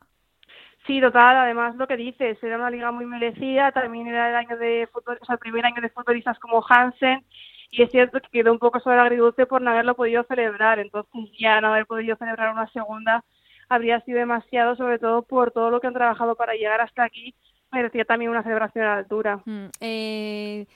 Sí, 0.86 0.98
total, 0.98 1.36
además 1.36 1.76
lo 1.76 1.86
que 1.86 1.98
dices, 1.98 2.42
era 2.42 2.56
una 2.56 2.70
liga 2.70 2.90
muy 2.90 3.04
merecida, 3.04 3.70
también 3.70 4.08
era 4.08 4.30
el 4.30 4.36
año 4.36 4.56
de 4.56 4.88
o 4.92 5.26
sea, 5.26 5.34
el 5.34 5.38
primer 5.38 5.66
año 5.66 5.82
de 5.82 5.90
futbolistas 5.90 6.38
como 6.38 6.64
Hansen, 6.66 7.22
y 7.70 7.82
es 7.82 7.90
cierto 7.90 8.18
que 8.20 8.30
quedó 8.30 8.50
un 8.50 8.58
poco 8.58 8.80
sobre 8.80 8.96
el 8.96 9.02
agridulce 9.02 9.44
por 9.44 9.60
no 9.60 9.70
haberlo 9.70 9.94
podido 9.94 10.24
celebrar, 10.24 10.78
entonces 10.78 11.12
ya 11.38 11.60
no 11.60 11.68
haber 11.68 11.84
podido 11.84 12.16
celebrar 12.16 12.50
una 12.50 12.66
segunda 12.72 13.22
habría 13.68 14.00
sido 14.00 14.18
demasiado, 14.18 14.74
sobre 14.74 14.98
todo 14.98 15.22
por 15.22 15.50
todo 15.50 15.70
lo 15.70 15.80
que 15.80 15.86
han 15.86 15.94
trabajado 15.94 16.34
para 16.34 16.54
llegar 16.54 16.80
hasta 16.80 17.04
aquí, 17.04 17.34
merecía 17.70 18.04
también 18.04 18.30
una 18.30 18.42
celebración 18.42 18.84
a 18.86 18.88
la 18.88 18.96
altura. 18.96 19.42
26 19.44 19.70
mm, 19.70 19.70
eh, 19.80 20.66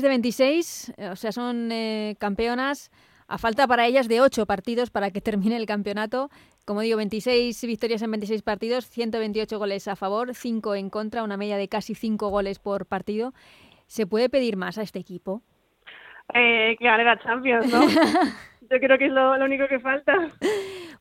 de 0.00 0.08
26, 0.08 0.94
o 1.10 1.16
sea, 1.16 1.32
son 1.32 1.70
eh, 1.72 2.16
campeonas 2.18 2.90
a 3.30 3.38
falta 3.38 3.66
para 3.66 3.86
ellas 3.86 4.08
de 4.08 4.20
ocho 4.20 4.44
partidos 4.44 4.90
para 4.90 5.10
que 5.10 5.20
termine 5.20 5.56
el 5.56 5.64
campeonato. 5.64 6.30
Como 6.64 6.80
digo, 6.80 6.96
26 6.96 7.64
victorias 7.64 8.02
en 8.02 8.10
26 8.10 8.42
partidos, 8.42 8.88
128 8.88 9.58
goles 9.58 9.86
a 9.88 9.94
favor, 9.94 10.34
5 10.34 10.74
en 10.74 10.90
contra, 10.90 11.22
una 11.22 11.36
media 11.36 11.56
de 11.56 11.68
casi 11.68 11.94
5 11.94 12.28
goles 12.28 12.58
por 12.58 12.86
partido. 12.86 13.32
¿Se 13.86 14.06
puede 14.06 14.28
pedir 14.28 14.56
más 14.56 14.78
a 14.78 14.82
este 14.82 14.98
equipo? 14.98 15.42
Eh, 16.34 16.76
que 16.78 16.84
gane 16.84 17.04
la 17.04 17.18
Champions, 17.20 17.72
¿no? 17.72 17.80
Yo 18.70 18.78
creo 18.78 18.98
que 18.98 19.06
es 19.06 19.12
lo, 19.12 19.32
único 19.44 19.68
que 19.68 19.78
falta. 19.78 20.12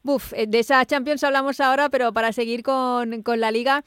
Buf, 0.04 0.34
eh, 0.34 0.46
de 0.48 0.60
esa 0.60 0.86
Champions 0.86 1.24
hablamos 1.24 1.60
ahora, 1.60 1.90
pero 1.90 2.14
para 2.14 2.32
seguir 2.32 2.64
con, 2.64 3.24
con 3.24 3.40
la 3.40 3.52
liga, 3.52 3.84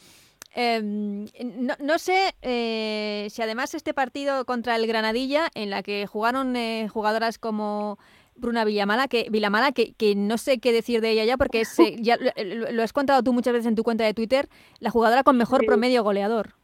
Em, 0.54 1.24
no, 1.56 1.74
no, 1.78 1.98
sé 1.98 2.34
eh, 2.42 3.26
si 3.30 3.40
además 3.40 3.74
este 3.74 3.94
partido 3.94 4.44
contra 4.44 4.76
el 4.76 4.86
Granadilla, 4.86 5.48
en 5.54 5.70
la 5.70 5.82
que 5.82 6.06
jugaron 6.06 6.56
eh, 6.56 6.88
jugadoras 6.88 7.38
como 7.38 7.98
Bruna 8.34 8.64
Villamala, 8.64 9.08
que, 9.08 9.28
Villamala, 9.30 9.72
que, 9.72 9.94
que, 9.94 10.14
no 10.14 10.38
sé 10.38 10.58
qué 10.58 10.72
decir 10.72 11.00
de 11.00 11.10
ella 11.10 11.24
ya, 11.24 11.36
porque 11.36 11.62
eh, 11.78 11.96
ya 12.00 12.16
lo, 12.16 12.82
has 12.82 12.92
contado 12.92 13.22
tú 13.22 13.32
muchas 13.32 13.52
veces 13.52 13.66
en 13.66 13.74
tu 13.74 13.82
cuenta 13.82 14.04
de 14.04 14.14
Twitter, 14.14 14.48
la 14.80 14.90
jugadora 14.90 15.22
con 15.22 15.36
mejor 15.36 15.64
promedio 15.66 16.02
goleador. 16.02 16.54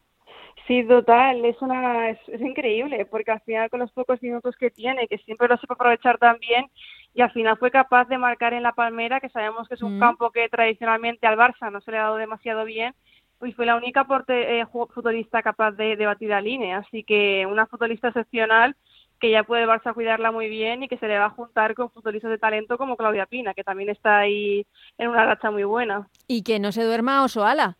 Sí, 0.67 0.85
total, 0.87 1.45
es 1.47 1.61
una 1.63 2.11
es, 2.11 2.19
increíble, 2.41 3.07
porque 3.07 3.31
al 3.31 3.41
final 3.41 3.71
con 3.71 3.81
los 3.81 3.91
pocos 3.93 4.23
minutos 4.23 4.55
que 4.57 4.71
tiene, 4.71 5.09
que 5.09 5.17
siempre 5.19 5.49
lo 5.49 5.57
sepa 5.57 5.75
aprovechar 5.75 6.19
también, 6.19 6.67
y 7.15 7.23
al 7.23 7.33
final 7.33 7.57
fue 7.57 7.71
capaz 7.71 8.07
de 8.09 8.19
marcar 8.19 8.53
en 8.53 8.63
la 8.63 8.73
Palmera, 8.73 9.19
que 9.19 9.31
sabemos 9.31 9.67
que 9.67 9.77
es 9.77 9.83
un 9.83 9.97
mm. 9.97 10.01
campo 10.01 10.31
que 10.31 10.47
tradicionalmente 10.51 11.27
al 11.27 11.39
Barça 11.39 11.73
no 11.73 11.81
se 11.81 11.91
le 11.91 11.97
ha 11.97 12.03
dado 12.03 12.17
demasiado 12.17 12.67
bien, 12.67 12.95
pues 13.39 13.55
fue 13.55 13.67
la 13.67 13.77
única 13.77 14.05
porte, 14.05 14.61
eh, 14.61 14.67
futbolista 14.67 15.43
capaz 15.43 15.73
de, 15.73 15.97
batir 16.05 16.33
a 16.33 16.41
línea, 16.41 16.79
así 16.79 17.05
que 17.05 17.47
una 17.47 17.67
futbolista 17.67 18.09
excepcional 18.09 18.77
que 19.21 19.31
ya 19.31 19.43
puede 19.43 19.67
Barça 19.67 19.95
cuidarla 19.95 20.31
muy 20.31 20.49
bien 20.49 20.83
y 20.83 20.89
que 20.89 20.99
se 20.99 21.09
le 21.09 21.19
va 21.19 21.27
a 21.27 21.31
juntar 21.31 21.75
con 21.75 21.91
futbolistas 21.91 22.31
de 22.31 22.39
talento 22.39 22.79
como 22.79 22.97
Claudia 22.97 23.27
Pina, 23.27 23.55
que 23.55 23.65
también 23.65 23.91
está 23.91 24.19
ahí 24.19 24.67
en 24.97 25.09
una 25.09 25.25
racha 25.25 25.51
muy 25.51 25.65
buena. 25.65 26.09
Y 26.27 26.43
que 26.43 26.59
no 26.59 26.73
se 26.73 26.85
duerma 26.85 27.25
Osoala. 27.25 27.77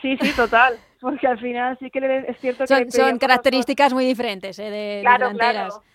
Sí, 0.00 0.16
sí, 0.20 0.34
total, 0.34 0.74
porque 1.00 1.26
al 1.26 1.38
final 1.38 1.76
sí 1.78 1.90
que 1.90 2.24
es 2.28 2.38
cierto 2.38 2.64
que... 2.64 2.90
Son, 2.90 3.18
características 3.18 3.92
muy 3.92 4.04
diferentes 4.04 4.58
eh, 4.58 4.70
de, 4.70 5.00
claro, 5.02 5.28
delanteras. 5.28 5.74
Claro. 5.74 5.92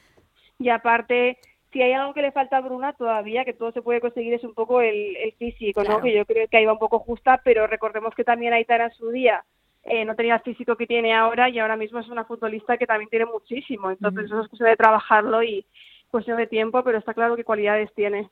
Y 0.60 0.70
aparte, 0.70 1.38
si 1.72 1.82
hay 1.82 1.94
algo 1.94 2.14
que 2.14 2.22
le 2.22 2.32
falta 2.32 2.58
a 2.58 2.62
Bruna 2.62 2.94
todavía, 2.94 3.46
que 3.46 3.54
todo 3.54 3.72
se 3.72 3.82
puede 3.82 4.02
conseguir, 4.02 4.34
es 4.34 4.44
un 4.44 4.54
poco 4.54 4.82
el, 4.82 5.16
físico, 5.38 5.84
¿no? 5.84 6.02
Que 6.02 6.16
yo 6.16 6.26
creo 6.26 6.48
que 6.48 6.58
ahí 6.58 6.66
va 6.66 6.74
un 6.74 6.80
poco 6.80 7.00
justa, 7.00 7.42
pero 7.44 7.68
recordemos 7.68 8.14
que 8.16 8.24
también 8.24 8.54
Aitana 8.54 8.86
en 8.86 8.94
su 8.94 9.10
día 9.12 9.44
eh, 9.88 10.06
no 10.06 10.16
tenía 10.16 10.36
el 10.36 10.42
físico 10.42 10.76
que 10.76 10.88
tiene 10.88 11.14
ahora 11.14 11.50
y 11.50 11.60
ahora 11.60 11.78
mismo 11.78 12.00
es 12.00 12.08
una 12.10 12.26
futbolista 12.26 12.78
que 12.78 12.86
también 12.86 13.10
tiene 13.10 13.26
muchísimo. 13.26 13.90
Entonces, 13.90 14.26
eso 14.26 14.42
es 14.42 14.48
cuestión 14.50 14.70
de 14.70 14.76
trabajarlo 14.76 15.44
y 15.44 15.66
cuestión 16.10 16.38
de 16.38 16.48
tiempo, 16.48 16.84
pero 16.84 16.98
está 16.98 17.14
claro 17.14 17.36
que 17.36 17.44
cualidades 17.44 17.94
tiene. 17.94 18.30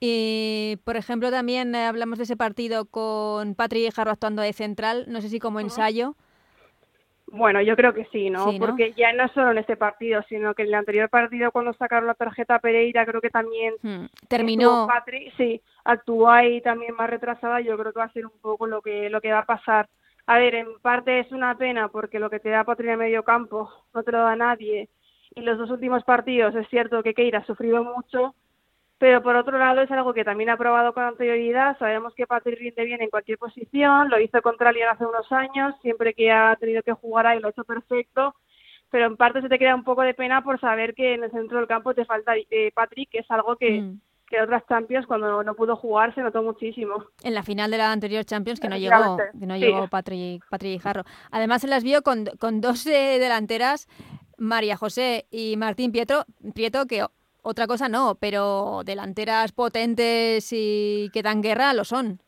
Y, 0.00 0.78
por 0.84 0.96
ejemplo, 0.96 1.30
también 1.30 1.74
hablamos 1.74 2.18
de 2.18 2.24
ese 2.24 2.36
partido 2.36 2.84
con 2.86 3.54
Patri 3.54 3.90
Jarro 3.90 4.10
actuando 4.10 4.42
de 4.42 4.52
central, 4.52 5.04
no 5.08 5.20
sé 5.20 5.28
si 5.28 5.38
como 5.38 5.60
ensayo. 5.60 6.14
Bueno, 7.28 7.60
yo 7.60 7.74
creo 7.74 7.92
que 7.92 8.06
sí, 8.12 8.30
¿no? 8.30 8.46
Porque 8.58 8.92
ya 8.92 9.12
no 9.12 9.26
solo 9.28 9.50
en 9.50 9.58
este 9.58 9.76
partido, 9.76 10.22
sino 10.28 10.54
que 10.54 10.62
en 10.62 10.68
el 10.68 10.74
anterior 10.74 11.10
partido 11.10 11.50
cuando 11.50 11.72
sacaron 11.72 12.06
la 12.06 12.14
tarjeta 12.14 12.60
Pereira 12.60 13.04
creo 13.04 13.20
que 13.20 13.30
también 13.30 13.74
hmm, 13.82 14.04
terminó. 14.28 14.86
Patrick, 14.86 15.34
sí, 15.36 15.60
actuó 15.84 16.30
ahí 16.30 16.60
también 16.60 16.94
más 16.94 17.10
retrasada. 17.10 17.60
Yo 17.60 17.76
creo 17.76 17.92
que 17.92 17.98
va 17.98 18.04
a 18.04 18.12
ser 18.12 18.26
un 18.26 18.38
poco 18.40 18.66
lo 18.66 18.80
que 18.80 19.10
lo 19.10 19.20
que 19.20 19.32
va 19.32 19.40
a 19.40 19.46
pasar. 19.46 19.88
A 20.26 20.38
ver, 20.38 20.56
en 20.56 20.78
parte 20.80 21.20
es 21.20 21.30
una 21.30 21.56
pena 21.56 21.88
porque 21.88 22.18
lo 22.18 22.28
que 22.30 22.40
te 22.40 22.50
da 22.50 22.64
Patria 22.64 22.94
en 22.94 22.98
medio 22.98 23.22
campo 23.22 23.70
no 23.94 24.02
te 24.02 24.12
lo 24.12 24.18
da 24.18 24.34
nadie. 24.34 24.88
Y 25.34 25.40
los 25.42 25.58
dos 25.58 25.70
últimos 25.70 26.02
partidos 26.04 26.54
es 26.54 26.68
cierto 26.68 27.02
que 27.02 27.14
Keira 27.14 27.40
ha 27.40 27.46
sufrido 27.46 27.84
mucho, 27.84 28.34
pero 28.98 29.22
por 29.22 29.36
otro 29.36 29.58
lado 29.58 29.82
es 29.82 29.90
algo 29.90 30.14
que 30.14 30.24
también 30.24 30.50
ha 30.50 30.56
probado 30.56 30.92
con 30.94 31.04
anterioridad. 31.04 31.78
Sabemos 31.78 32.14
que 32.14 32.26
Patrick 32.26 32.58
rinde 32.58 32.84
bien 32.84 33.02
en 33.02 33.10
cualquier 33.10 33.38
posición, 33.38 34.08
lo 34.08 34.18
hizo 34.18 34.42
contra 34.42 34.72
Lyon 34.72 34.88
hace 34.88 35.06
unos 35.06 35.30
años, 35.30 35.74
siempre 35.82 36.14
que 36.14 36.32
ha 36.32 36.56
tenido 36.56 36.82
que 36.82 36.92
jugar 36.92 37.26
ahí 37.26 37.38
lo 37.38 37.48
ha 37.48 37.50
hecho 37.50 37.64
perfecto, 37.64 38.34
pero 38.90 39.06
en 39.06 39.16
parte 39.16 39.42
se 39.42 39.48
te 39.48 39.58
queda 39.58 39.74
un 39.74 39.84
poco 39.84 40.02
de 40.02 40.14
pena 40.14 40.42
por 40.42 40.58
saber 40.58 40.94
que 40.94 41.14
en 41.14 41.24
el 41.24 41.30
centro 41.30 41.58
del 41.58 41.68
campo 41.68 41.94
te 41.94 42.04
falta 42.04 42.34
eh, 42.36 42.72
Patrick, 42.74 43.10
que 43.10 43.18
es 43.18 43.30
algo 43.30 43.56
que, 43.56 43.82
mm. 43.82 44.00
Que 44.28 44.40
otras 44.40 44.66
Champions 44.68 45.06
cuando 45.06 45.42
no 45.42 45.54
pudo 45.54 45.76
jugar 45.76 46.14
se 46.14 46.20
notó 46.20 46.42
muchísimo. 46.42 47.04
En 47.22 47.34
la 47.34 47.42
final 47.42 47.70
de 47.70 47.78
la 47.78 47.92
anterior 47.92 48.24
Champions 48.24 48.60
que 48.60 48.68
no 48.68 48.76
llegó, 48.76 49.16
que 49.38 49.46
no 49.46 49.56
llegó 49.56 49.88
Patrick, 49.88 50.44
Patrick 50.48 50.80
Jarro. 50.82 51.04
Además 51.30 51.62
se 51.62 51.68
las 51.68 51.84
vio 51.84 52.02
con, 52.02 52.26
con 52.38 52.60
dos 52.60 52.86
eh, 52.86 53.18
delanteras, 53.18 53.88
María 54.38 54.76
José 54.76 55.26
y 55.30 55.56
Martín 55.56 55.92
Pietro, 55.92 56.24
Prieto, 56.54 56.86
que 56.86 57.04
otra 57.42 57.66
cosa 57.66 57.88
no, 57.88 58.16
pero 58.20 58.82
delanteras 58.84 59.52
potentes 59.52 60.48
y 60.52 61.10
que 61.12 61.22
dan 61.22 61.42
guerra 61.42 61.72
lo 61.72 61.84
son. 61.84 62.18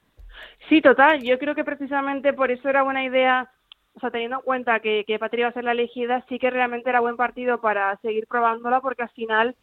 Sí, 0.69 0.81
total. 0.81 1.23
Yo 1.23 1.38
creo 1.38 1.55
que 1.55 1.64
precisamente 1.64 2.33
por 2.33 2.50
eso 2.50 2.69
era 2.69 2.85
buena 2.85 3.05
idea, 3.05 3.50
o 3.95 4.00
sea, 4.00 4.11
teniendo 4.11 4.37
en 4.37 4.43
cuenta 4.43 4.78
que, 4.78 5.05
que 5.07 5.19
Patria 5.19 5.43
iba 5.43 5.49
a 5.49 5.52
ser 5.52 5.64
la 5.64 5.73
elegida, 5.73 6.25
sí 6.28 6.38
que 6.38 6.50
realmente 6.50 6.88
era 6.88 7.00
buen 7.00 7.17
partido 7.17 7.61
para 7.61 7.97
seguir 7.97 8.28
probándola, 8.28 8.81
porque 8.81 9.02
al 9.02 9.11
final 9.11 9.57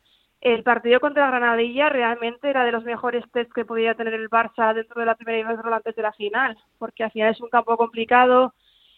el 0.46 0.64
partido 0.64 1.00
contra 1.00 1.28
Granadilla 1.28 1.90
realmente 1.90 2.50
era 2.50 2.64
de 2.64 2.72
los 2.72 2.84
mejores 2.84 3.24
test 3.32 3.52
que 3.52 3.66
podía 3.66 3.96
tener 3.96 4.14
el 4.14 4.30
Barça 4.30 4.74
dentro 4.74 5.00
de 5.00 5.08
la 5.08 5.16
primera 5.16 5.40
y 5.40 5.74
antes 5.74 5.96
de 5.96 6.02
la 6.02 6.14
final, 6.14 6.58
porque 6.78 7.04
al 7.04 7.12
final 7.12 7.32
es 7.32 7.42
un 7.42 7.50
campo 7.50 7.76
complicado 7.78 8.54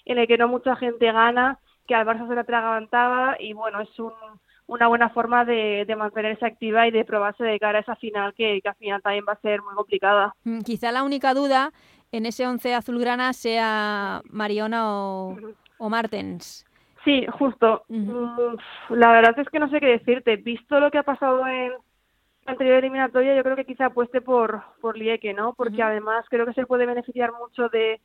en 0.05 0.17
el 0.17 0.27
que 0.27 0.37
no 0.37 0.47
mucha 0.47 0.75
gente 0.75 1.11
gana, 1.11 1.57
que 1.87 1.95
al 1.95 2.05
Barça 2.05 2.27
se 2.27 2.33
le 2.33 2.41
atragantaba 2.41 3.37
y 3.39 3.53
bueno, 3.53 3.81
es 3.81 3.97
un 3.97 4.11
una 4.67 4.87
buena 4.87 5.09
forma 5.09 5.45
de, 5.45 5.85
mantenerse 5.97 6.45
activa 6.45 6.87
y 6.87 6.91
de 6.91 7.05
probarse 7.05 7.43
de 7.43 7.59
cara 7.59 7.79
a 7.79 7.81
esa 7.81 7.95
final 7.95 8.33
que, 8.33 8.61
al 8.63 8.75
final 8.75 9.01
también 9.01 9.25
va 9.27 9.33
a 9.33 9.41
ser 9.41 9.61
muy 9.61 9.73
complicada. 9.73 10.35
Mm, 10.43 10.59
quizá 10.59 10.91
la 10.91 11.03
única 11.03 11.33
duda 11.33 11.71
en 12.11 12.25
ese 12.25 12.45
once 12.45 12.73
azulgrana 12.73 13.33
sea 13.33 14.21
Mariona 14.29 14.91
o, 14.91 15.89
Martens. 15.89 16.65
Sí, 17.07 17.25
justo. 17.39 17.85
Mm, 17.87 18.55
la 18.89 19.11
verdad 19.13 19.39
es 19.39 19.47
que 19.47 19.59
no 19.59 19.69
sé 19.69 19.79
qué 19.79 19.85
decirte. 19.85 20.35
Visto 20.35 20.77
lo 20.81 20.91
que 20.91 20.97
ha 20.97 21.03
pasado 21.03 21.47
en 21.47 21.71
la 22.45 22.51
anterior 22.51 22.79
eliminatoria, 22.79 23.33
yo 23.33 23.43
creo 23.43 23.55
que 23.55 23.63
quizá 23.63 23.85
apueste 23.85 24.19
por, 24.19 24.61
por 24.81 24.97
Lieke, 24.97 25.33
¿no? 25.33 25.53
Porque 25.53 25.81
además 25.81 26.25
creo 26.29 26.45
que 26.45 26.51
se 26.51 26.65
puede 26.65 26.85
beneficiar 26.85 27.31
mucho 27.31 27.69
de, 27.69 28.01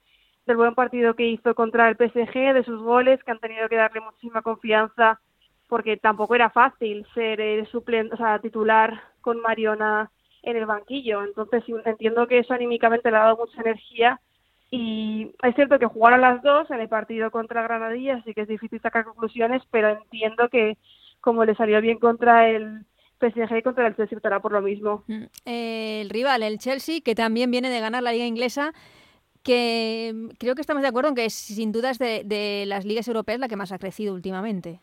del 0.46 0.56
buen 0.56 0.76
partido 0.76 1.14
que 1.14 1.26
hizo 1.26 1.52
contra 1.56 1.88
el 1.88 1.96
PSG, 1.96 2.54
de 2.54 2.62
sus 2.64 2.80
goles, 2.80 3.20
que 3.24 3.32
han 3.32 3.40
tenido 3.40 3.68
que 3.68 3.74
darle 3.74 4.00
muchísima 4.02 4.40
confianza 4.40 5.20
porque 5.68 5.96
tampoco 5.96 6.36
era 6.36 6.50
fácil 6.50 7.04
ser 7.12 7.40
el 7.40 7.66
suplente, 7.66 8.14
o 8.14 8.18
sea, 8.18 8.38
titular 8.38 9.02
con 9.20 9.40
Mariona 9.40 10.12
en 10.44 10.56
el 10.56 10.66
banquillo. 10.66 11.24
Entonces 11.24 11.64
entiendo 11.86 12.28
que 12.28 12.38
eso 12.38 12.54
anímicamente 12.54 13.10
le 13.10 13.16
ha 13.16 13.24
dado 13.24 13.38
mucha 13.38 13.62
energía 13.62 14.20
y 14.74 15.30
es 15.42 15.54
cierto 15.54 15.78
que 15.78 15.84
jugaron 15.84 16.22
las 16.22 16.42
dos 16.42 16.70
en 16.70 16.80
el 16.80 16.88
partido 16.88 17.30
contra 17.30 17.62
Granadilla, 17.62 18.14
así 18.14 18.32
que 18.32 18.40
es 18.40 18.48
difícil 18.48 18.80
sacar 18.80 19.04
conclusiones, 19.04 19.62
pero 19.70 19.90
entiendo 19.90 20.48
que 20.48 20.78
como 21.20 21.44
le 21.44 21.54
salió 21.54 21.78
bien 21.82 21.98
contra 21.98 22.48
el 22.48 22.86
PSG 23.20 23.58
y 23.58 23.62
contra 23.62 23.86
el 23.86 23.94
Chelsea 23.96 24.16
estará 24.16 24.40
por 24.40 24.52
lo 24.52 24.62
mismo. 24.62 25.04
Mm, 25.08 25.24
el 25.44 26.08
rival, 26.08 26.42
el 26.42 26.56
Chelsea, 26.56 27.00
que 27.04 27.14
también 27.14 27.50
viene 27.50 27.68
de 27.68 27.80
ganar 27.80 28.02
la 28.02 28.12
liga 28.12 28.24
inglesa, 28.24 28.72
que 29.44 30.14
creo 30.38 30.54
que 30.54 30.62
estamos 30.62 30.82
de 30.82 30.88
acuerdo 30.88 31.10
en 31.10 31.16
que 31.16 31.28
sin 31.28 31.70
dudas 31.70 31.98
de, 31.98 32.22
de 32.24 32.64
las 32.66 32.86
ligas 32.86 33.06
europeas 33.08 33.40
la 33.40 33.48
que 33.48 33.56
más 33.56 33.72
ha 33.72 33.78
crecido 33.78 34.14
últimamente. 34.14 34.80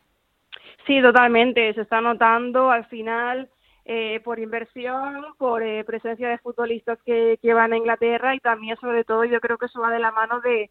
Sí, 0.86 1.02
totalmente. 1.02 1.74
Se 1.74 1.82
está 1.82 2.00
notando 2.00 2.70
al 2.70 2.86
final 2.86 3.50
eh, 3.92 4.20
por 4.24 4.38
inversión, 4.38 5.26
por 5.40 5.64
eh, 5.64 5.84
presencia 5.84 6.30
de 6.30 6.38
futbolistas 6.38 7.00
que, 7.04 7.40
que 7.42 7.56
van 7.56 7.74
a 7.74 7.78
Inglaterra 7.78 8.36
y 8.36 8.40
también, 8.40 8.78
sobre 8.78 9.04
todo, 9.04 9.26
yo 9.26 9.42
creo 9.42 9.58
que 9.58 9.66
eso 9.66 9.82
va 9.82 9.90
de 9.90 9.98
la 9.98 10.12
mano 10.12 10.42
de, 10.42 10.70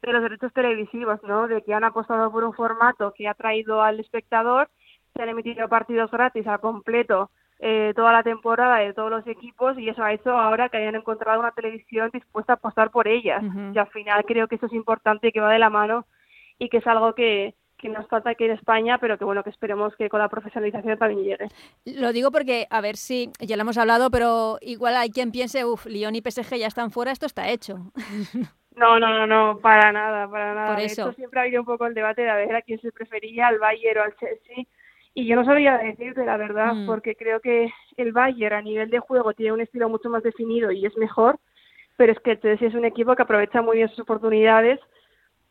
de 0.00 0.12
los 0.12 0.22
derechos 0.22 0.52
televisivos, 0.52 1.20
¿no? 1.24 1.48
De 1.48 1.62
que 1.62 1.74
han 1.74 1.82
apostado 1.82 2.30
por 2.30 2.44
un 2.44 2.54
formato 2.54 3.12
que 3.12 3.26
ha 3.26 3.34
traído 3.34 3.82
al 3.82 3.98
espectador, 3.98 4.70
se 5.16 5.20
han 5.20 5.30
emitido 5.30 5.68
partidos 5.68 6.12
gratis 6.12 6.46
al 6.46 6.60
completo 6.60 7.32
eh, 7.58 7.92
toda 7.96 8.12
la 8.12 8.22
temporada 8.22 8.76
de 8.76 8.94
todos 8.94 9.10
los 9.10 9.26
equipos 9.26 9.76
y 9.76 9.88
eso 9.88 10.04
ha 10.04 10.12
hecho 10.12 10.30
ahora 10.30 10.68
que 10.68 10.76
hayan 10.76 10.94
encontrado 10.94 11.40
una 11.40 11.50
televisión 11.50 12.08
dispuesta 12.12 12.52
a 12.52 12.56
apostar 12.56 12.92
por 12.92 13.08
ellas. 13.08 13.42
Y 13.74 13.78
al 13.78 13.88
final 13.88 14.24
creo 14.24 14.46
que 14.46 14.54
eso 14.54 14.66
es 14.66 14.72
importante 14.74 15.26
y 15.26 15.32
que 15.32 15.40
va 15.40 15.52
de 15.52 15.58
la 15.58 15.70
mano 15.70 16.06
y 16.56 16.68
que 16.68 16.76
es 16.76 16.86
algo 16.86 17.16
que, 17.16 17.56
que 17.80 17.88
nos 17.88 18.06
falta 18.08 18.30
aquí 18.30 18.44
en 18.44 18.52
España, 18.52 18.98
pero 18.98 19.18
que 19.18 19.24
bueno, 19.24 19.42
que 19.42 19.50
esperemos 19.50 19.94
que 19.96 20.08
con 20.08 20.20
la 20.20 20.28
profesionalización 20.28 20.98
también 20.98 21.22
llegue. 21.22 21.48
Lo 21.84 22.12
digo 22.12 22.30
porque, 22.30 22.66
a 22.70 22.80
ver 22.80 22.96
si, 22.96 23.30
ya 23.40 23.56
lo 23.56 23.62
hemos 23.62 23.78
hablado, 23.78 24.10
pero 24.10 24.58
igual 24.60 24.96
hay 24.96 25.10
quien 25.10 25.32
piense, 25.32 25.64
uff, 25.64 25.86
Lyon 25.86 26.14
y 26.14 26.20
PSG 26.20 26.56
ya 26.56 26.66
están 26.66 26.90
fuera, 26.90 27.12
esto 27.12 27.26
está 27.26 27.48
hecho. 27.48 27.76
No, 28.76 28.98
no, 28.98 29.08
no, 29.08 29.26
no, 29.26 29.58
para 29.58 29.92
nada, 29.92 30.30
para 30.30 30.54
nada. 30.54 30.74
Por 30.74 30.80
eso. 30.80 31.12
siempre 31.12 31.40
ha 31.40 31.42
habido 31.42 31.60
un 31.60 31.66
poco 31.66 31.86
el 31.86 31.92
debate 31.92 32.22
de 32.22 32.30
a 32.30 32.36
ver 32.36 32.54
a 32.54 32.62
quién 32.62 32.80
se 32.80 32.92
prefería, 32.92 33.48
al 33.48 33.58
Bayern 33.58 33.98
o 33.98 34.02
al 34.04 34.16
Chelsea. 34.16 34.64
Y 35.12 35.26
yo 35.26 35.36
no 35.36 35.44
sabía 35.44 35.76
decirte 35.76 36.24
la 36.24 36.36
verdad, 36.36 36.72
mm. 36.72 36.86
porque 36.86 37.16
creo 37.16 37.40
que 37.40 37.70
el 37.96 38.12
Bayern 38.12 38.54
a 38.54 38.62
nivel 38.62 38.88
de 38.88 39.00
juego 39.00 39.34
tiene 39.34 39.52
un 39.52 39.60
estilo 39.60 39.88
mucho 39.88 40.08
más 40.08 40.22
definido 40.22 40.70
y 40.70 40.86
es 40.86 40.96
mejor, 40.96 41.38
pero 41.96 42.12
es 42.12 42.20
que 42.20 42.30
el 42.30 42.40
Chelsea 42.40 42.68
es 42.68 42.74
un 42.74 42.84
equipo 42.84 43.14
que 43.16 43.22
aprovecha 43.22 43.60
muy 43.60 43.78
bien 43.78 43.88
sus 43.88 44.00
oportunidades 44.00 44.78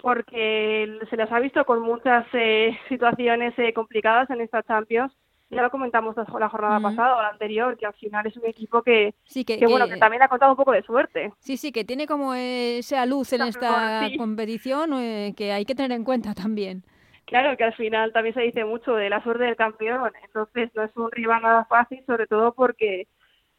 porque 0.02 1.00
se 1.10 1.18
les 1.18 1.32
ha 1.32 1.40
visto 1.40 1.66
con 1.66 1.82
muchas 1.82 2.26
eh, 2.34 2.78
situaciones 2.90 3.54
eh, 3.58 3.74
complicadas 3.74 4.30
en 4.30 4.42
esta 4.42 4.64
Champions. 4.64 5.14
Ya 5.52 5.64
lo 5.64 5.72
comentamos 5.72 6.16
la 6.16 6.48
jornada 6.48 6.80
pasada 6.80 7.16
o 7.16 7.22
la 7.24 7.30
anterior, 7.30 7.76
que 7.76 7.88
al 7.88 7.96
final 7.96 8.28
es 8.28 8.38
un 8.38 8.46
equipo 8.46 8.84
que, 8.84 9.16
que, 9.48 9.66
bueno, 9.66 9.88
que 9.88 9.98
también 9.98 10.22
ha 10.22 10.28
contado 10.28 10.52
un 10.52 10.58
poco 10.58 10.74
de 10.74 10.84
suerte. 10.84 11.34
Sí, 11.40 11.58
sí, 11.58 11.72
que 11.72 11.84
tiene 11.84 12.06
como 12.06 12.36
esa 12.36 13.04
luz 13.08 13.34
en 13.34 13.42
esta 13.42 14.08
competición 14.16 14.94
eh, 14.94 15.34
que 15.36 15.52
hay 15.52 15.66
que 15.66 15.74
tener 15.74 15.92
en 15.94 16.04
cuenta 16.04 16.36
también. 16.36 16.84
Claro, 17.26 17.58
que 17.58 17.64
al 17.64 17.74
final 17.74 18.14
también 18.14 18.36
se 18.36 18.42
dice 18.42 18.64
mucho 18.64 18.94
de 18.94 19.10
la 19.10 19.24
suerte 19.24 19.46
del 19.46 19.56
campeón, 19.56 20.12
entonces 20.24 20.70
no 20.76 20.84
es 20.84 20.96
un 20.96 21.12
rival 21.12 21.42
nada 21.42 21.66
fácil, 21.66 22.04
sobre 22.06 22.28
todo 22.28 22.54
porque 22.54 23.08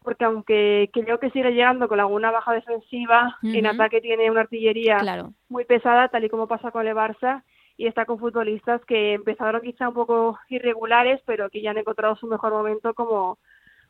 porque 0.02 0.24
aunque 0.24 0.90
creo 0.92 1.18
que 1.18 1.30
sigue 1.30 1.52
llegando 1.52 1.88
con 1.88 2.00
alguna 2.00 2.30
baja 2.30 2.52
defensiva, 2.52 3.36
en 3.42 3.66
ataque 3.66 4.00
tiene 4.00 4.30
una 4.30 4.42
artillería 4.42 4.98
muy 5.48 5.64
pesada, 5.64 6.08
tal 6.08 6.24
y 6.24 6.30
como 6.30 6.48
pasa 6.48 6.70
con 6.70 6.86
el 6.86 6.94
Barça, 6.94 7.42
y 7.76 7.86
está 7.86 8.04
con 8.04 8.18
futbolistas 8.18 8.84
que 8.84 9.14
empezaron 9.14 9.62
quizá 9.62 9.88
un 9.88 9.94
poco 9.94 10.38
irregulares, 10.48 11.20
pero 11.26 11.50
que 11.50 11.62
ya 11.62 11.70
han 11.70 11.78
encontrado 11.78 12.16
su 12.16 12.26
mejor 12.26 12.52
momento 12.52 12.94
como 12.94 13.38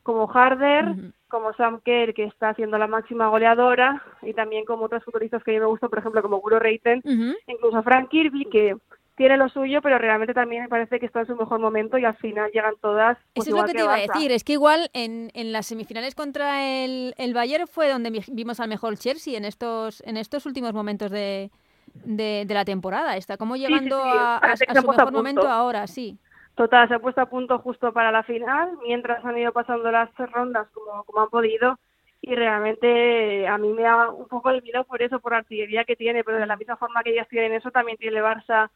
como 0.03 0.31
Harder, 0.33 0.95
como 1.29 1.53
Sam 1.53 1.81
Kerr, 1.85 2.15
que 2.15 2.25
está 2.25 2.49
haciendo 2.49 2.79
la 2.79 2.87
máxima 2.87 3.29
goleadora, 3.29 4.03
y 4.23 4.33
también 4.33 4.65
como 4.65 4.87
otros 4.87 5.05
futbolistas 5.05 5.45
que 5.45 5.51
a 5.51 5.55
mí 5.55 5.61
me 5.61 5.67
gustan, 5.67 5.91
por 5.91 5.99
ejemplo, 5.99 6.23
como 6.23 6.41
Guro 6.41 6.59
Reiten, 6.59 7.03
incluso 7.47 7.83
Frank 7.83 8.09
Kirby, 8.09 8.47
que 8.47 8.77
tiene 9.21 9.37
lo 9.37 9.51
suyo, 9.51 9.83
pero 9.83 9.99
realmente 9.99 10.33
también 10.33 10.63
me 10.63 10.69
parece 10.71 10.99
que 10.99 11.05
está 11.05 11.21
en 11.21 11.27
su 11.27 11.37
mejor 11.37 11.61
momento 11.61 11.99
y 11.99 12.07
al 12.07 12.17
final 12.17 12.51
llegan 12.53 12.73
todas. 12.81 13.19
Pues 13.35 13.47
Eso 13.47 13.55
es 13.55 13.61
lo 13.61 13.67
que, 13.67 13.75
te 13.75 13.83
iba 13.83 13.93
a 13.93 13.99
decir, 13.99 14.33
es 14.33 14.45
que 14.45 14.55
igual 14.55 14.89
en, 14.95 15.31
en 15.35 15.53
las 15.53 15.67
semifinales 15.67 16.15
contra 16.15 16.65
el, 16.65 17.13
el 17.19 17.35
Bayern 17.35 17.67
fue 17.67 17.91
donde 17.91 18.25
vimos 18.33 18.61
al 18.61 18.71
mejor 18.71 18.97
Chelsea 18.97 19.37
en 19.37 19.45
estos, 19.45 20.03
en 20.07 20.17
estos 20.17 20.47
últimos 20.47 20.73
momentos 20.73 21.11
de, 21.11 21.51
de, 21.93 22.47
la 22.49 22.65
temporada. 22.65 23.19
Está 23.19 23.37
como 23.37 23.57
llegando 23.57 24.01
a, 24.03 24.57
su 24.57 24.89
mejor 24.89 25.13
momento 25.13 25.47
ahora, 25.47 25.87
sí. 25.87 26.17
Total, 26.55 26.89
se 26.89 26.95
ha 26.95 26.99
puesto 26.99 27.21
a 27.21 27.27
punto 27.27 27.59
justo 27.59 27.93
para 27.93 28.11
la 28.11 28.23
final, 28.23 28.71
mientras 28.83 29.23
han 29.23 29.37
ido 29.37 29.53
pasando 29.53 29.91
las 29.91 30.09
rondas 30.17 30.67
como, 30.73 31.05
como 31.05 31.21
han 31.21 31.29
podido 31.29 31.79
y 32.23 32.35
realmente 32.35 33.47
a 33.47 33.59
mí 33.59 33.69
me 33.75 33.83
da 33.83 34.09
un 34.09 34.29
poco 34.29 34.51
de 34.51 34.63
miedo 34.63 34.85
por 34.85 35.03
eso, 35.03 35.21
por 35.21 35.33
la 35.33 35.39
artillería 35.39 35.85
que 35.85 35.97
tiene, 35.97 36.25
pero 36.25 36.39
de 36.39 36.47
la 36.47 36.57
misma 36.57 36.79
forma 36.79 37.03
que 37.03 37.11
ellas 37.11 37.29
tienen 37.29 37.53
eso, 37.53 37.71
también 37.71 37.99
tiene 37.99 38.23
Barça 38.23 38.71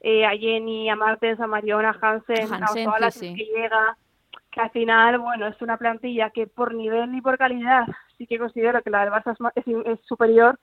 eh, 0.00 0.24
a 0.24 0.30
Jenny, 0.30 0.88
a 0.88 0.96
Martens, 0.96 1.40
a 1.40 1.46
Mariona, 1.46 1.90
a 1.90 2.06
Hansen, 2.06 2.52
a 2.52 2.66
todas 2.66 3.00
las 3.00 3.20
que 3.20 3.34
llega, 3.34 3.96
que 4.50 4.60
al 4.60 4.70
final, 4.70 5.18
bueno, 5.18 5.46
es 5.46 5.60
una 5.60 5.76
plantilla 5.76 6.30
que 6.30 6.46
por 6.46 6.74
nivel 6.74 7.14
y 7.14 7.20
por 7.20 7.36
calidad 7.38 7.86
sí 8.16 8.26
que 8.26 8.38
considero 8.38 8.82
que 8.82 8.90
la 8.90 9.04
del 9.04 9.12
Barça 9.12 9.36
es, 9.54 10.00
superior, 10.06 10.58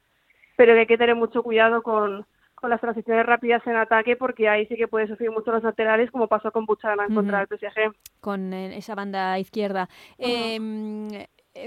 pero 0.58 0.74
que 0.74 0.82
hay 0.82 0.88
que 0.88 0.98
tener 0.98 1.16
mucho 1.16 1.44
cuidado 1.44 1.82
con, 1.82 2.26
con 2.54 2.70
las 2.70 2.82
transiciones 2.82 3.26
rápidas 3.26 3.66
en 3.66 3.76
ataque 3.76 4.16
porque 4.16 4.48
ahí 4.48 4.66
sí 4.68 4.76
que 4.76 4.88
puede 4.88 5.08
sufrir 5.08 5.32
mucho 5.32 5.52
los 5.52 5.64
laterales 5.64 6.12
como 6.12 6.28
pasó 6.28 6.52
con 6.52 6.66
Buchanan 6.66 7.14
contra 7.14 7.42
el 7.42 7.48
PSG. 7.48 7.94
Con 8.22 8.54
eh, 8.54 8.78
esa 8.78 8.96
banda 8.96 9.38
izquierda. 9.40 9.90
Em, 10.18 11.10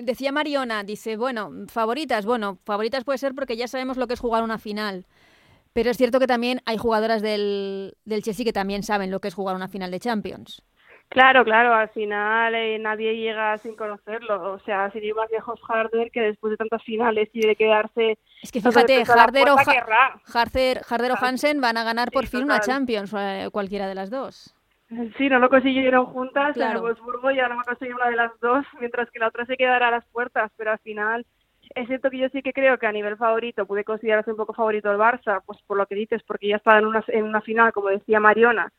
decía 0.03 0.33
Mariona, 0.33 0.85
dice, 0.85 1.17
bueno, 1.17 1.51
favoritas, 1.69 2.27
bueno, 2.27 2.59
favoritas 2.65 3.05
puede 3.05 3.19
ser 3.19 3.35
porque 3.35 3.57
ya 3.57 3.69
sabemos 3.69 3.97
lo 3.97 4.07
que 4.07 4.15
es 4.15 4.21
jugar 4.21 4.43
una 4.43 4.59
final. 4.59 5.07
Pero 5.79 5.91
es 5.91 5.97
cierto 5.97 6.19
que 6.19 6.27
también 6.27 6.59
hay 6.67 6.77
jugadoras 6.77 7.23
del, 7.23 7.95
del 8.05 8.23
Chelsea 8.25 8.45
que 8.45 8.53
también 8.53 8.83
saben 8.83 9.13
lo 9.13 9.21
que 9.21 9.29
es 9.29 9.35
jugar 9.37 9.55
una 9.55 9.69
final 9.69 9.93
de 9.93 10.01
Champions. 10.01 10.61
Claro, 11.09 11.45
claro, 11.45 11.73
al 11.73 11.89
final 11.91 12.53
eh, 12.57 12.81
nadie 12.81 13.15
llega 13.15 13.57
sin 13.59 13.77
conocerlo. 13.77 14.55
O 14.55 14.59
sea, 14.59 14.91
si 14.91 14.99
más 15.13 15.31
viejos 15.31 15.61
Harder 15.69 16.11
que 16.11 16.21
después 16.21 16.51
de 16.51 16.57
tantas 16.57 16.83
finales 16.83 17.29
y 17.33 17.47
de 17.47 17.55
quedarse. 17.55 18.19
Es 18.43 18.51
que 18.51 18.61
fíjate, 18.61 19.05
Harder 19.05 19.51
o, 19.51 19.57
Harder, 19.57 21.13
o 21.13 21.25
Hansen 21.25 21.61
van 21.61 21.77
a 21.77 21.85
ganar 21.85 22.11
por 22.11 22.27
fin 22.27 22.43
una 22.43 22.59
Champions, 22.59 23.15
eh, 23.17 23.49
cualquiera 23.53 23.87
de 23.87 23.95
las 23.95 24.11
dos. 24.11 24.57
Sí, 25.17 25.29
no 25.29 25.39
lo 25.39 25.49
consiguieron 25.49 26.07
juntas 26.07 26.55
claro. 26.55 26.79
en 26.79 26.85
Wolfsburgo 26.87 27.31
y 27.31 27.39
ahora 27.39 27.55
no 27.55 27.63
consiguió 27.63 27.95
una 27.95 28.11
de 28.11 28.17
las 28.17 28.33
dos, 28.41 28.67
mientras 28.81 29.09
que 29.13 29.21
la 29.21 29.29
otra 29.29 29.47
se 29.47 29.57
quedará 29.57 29.87
a 29.89 29.93
las 29.93 30.07
puertas, 30.07 30.51
pero 30.57 30.73
al 30.73 30.81
final 30.81 31.25
es 31.75 31.87
cierto 31.87 32.11
que 32.11 32.19
yo 32.19 32.29
sí 32.31 32.43
que 32.43 32.53
creo 32.53 32.79
que 32.79 32.87
a 32.87 32.93
nivel 32.93 33.17
favorito 33.17 33.67
pude 33.67 33.85
considerarse 33.85 34.31
un 34.31 34.37
poco 34.37 34.53
favorito 34.53 34.91
el 34.91 34.99
Barça, 34.99 35.43
pues 35.45 35.59
por 35.67 35.77
lo 35.77 35.87
que 35.87 35.95
dices, 35.95 36.23
porque 36.25 36.49
ya 36.49 36.57
estaba 36.57 36.79
en 36.79 36.87
una, 36.87 37.05
en 37.09 37.25
una 37.25 37.41
final, 37.41 37.73
como 37.73 37.89
decía 37.89 38.21
Mariona, 38.21 38.73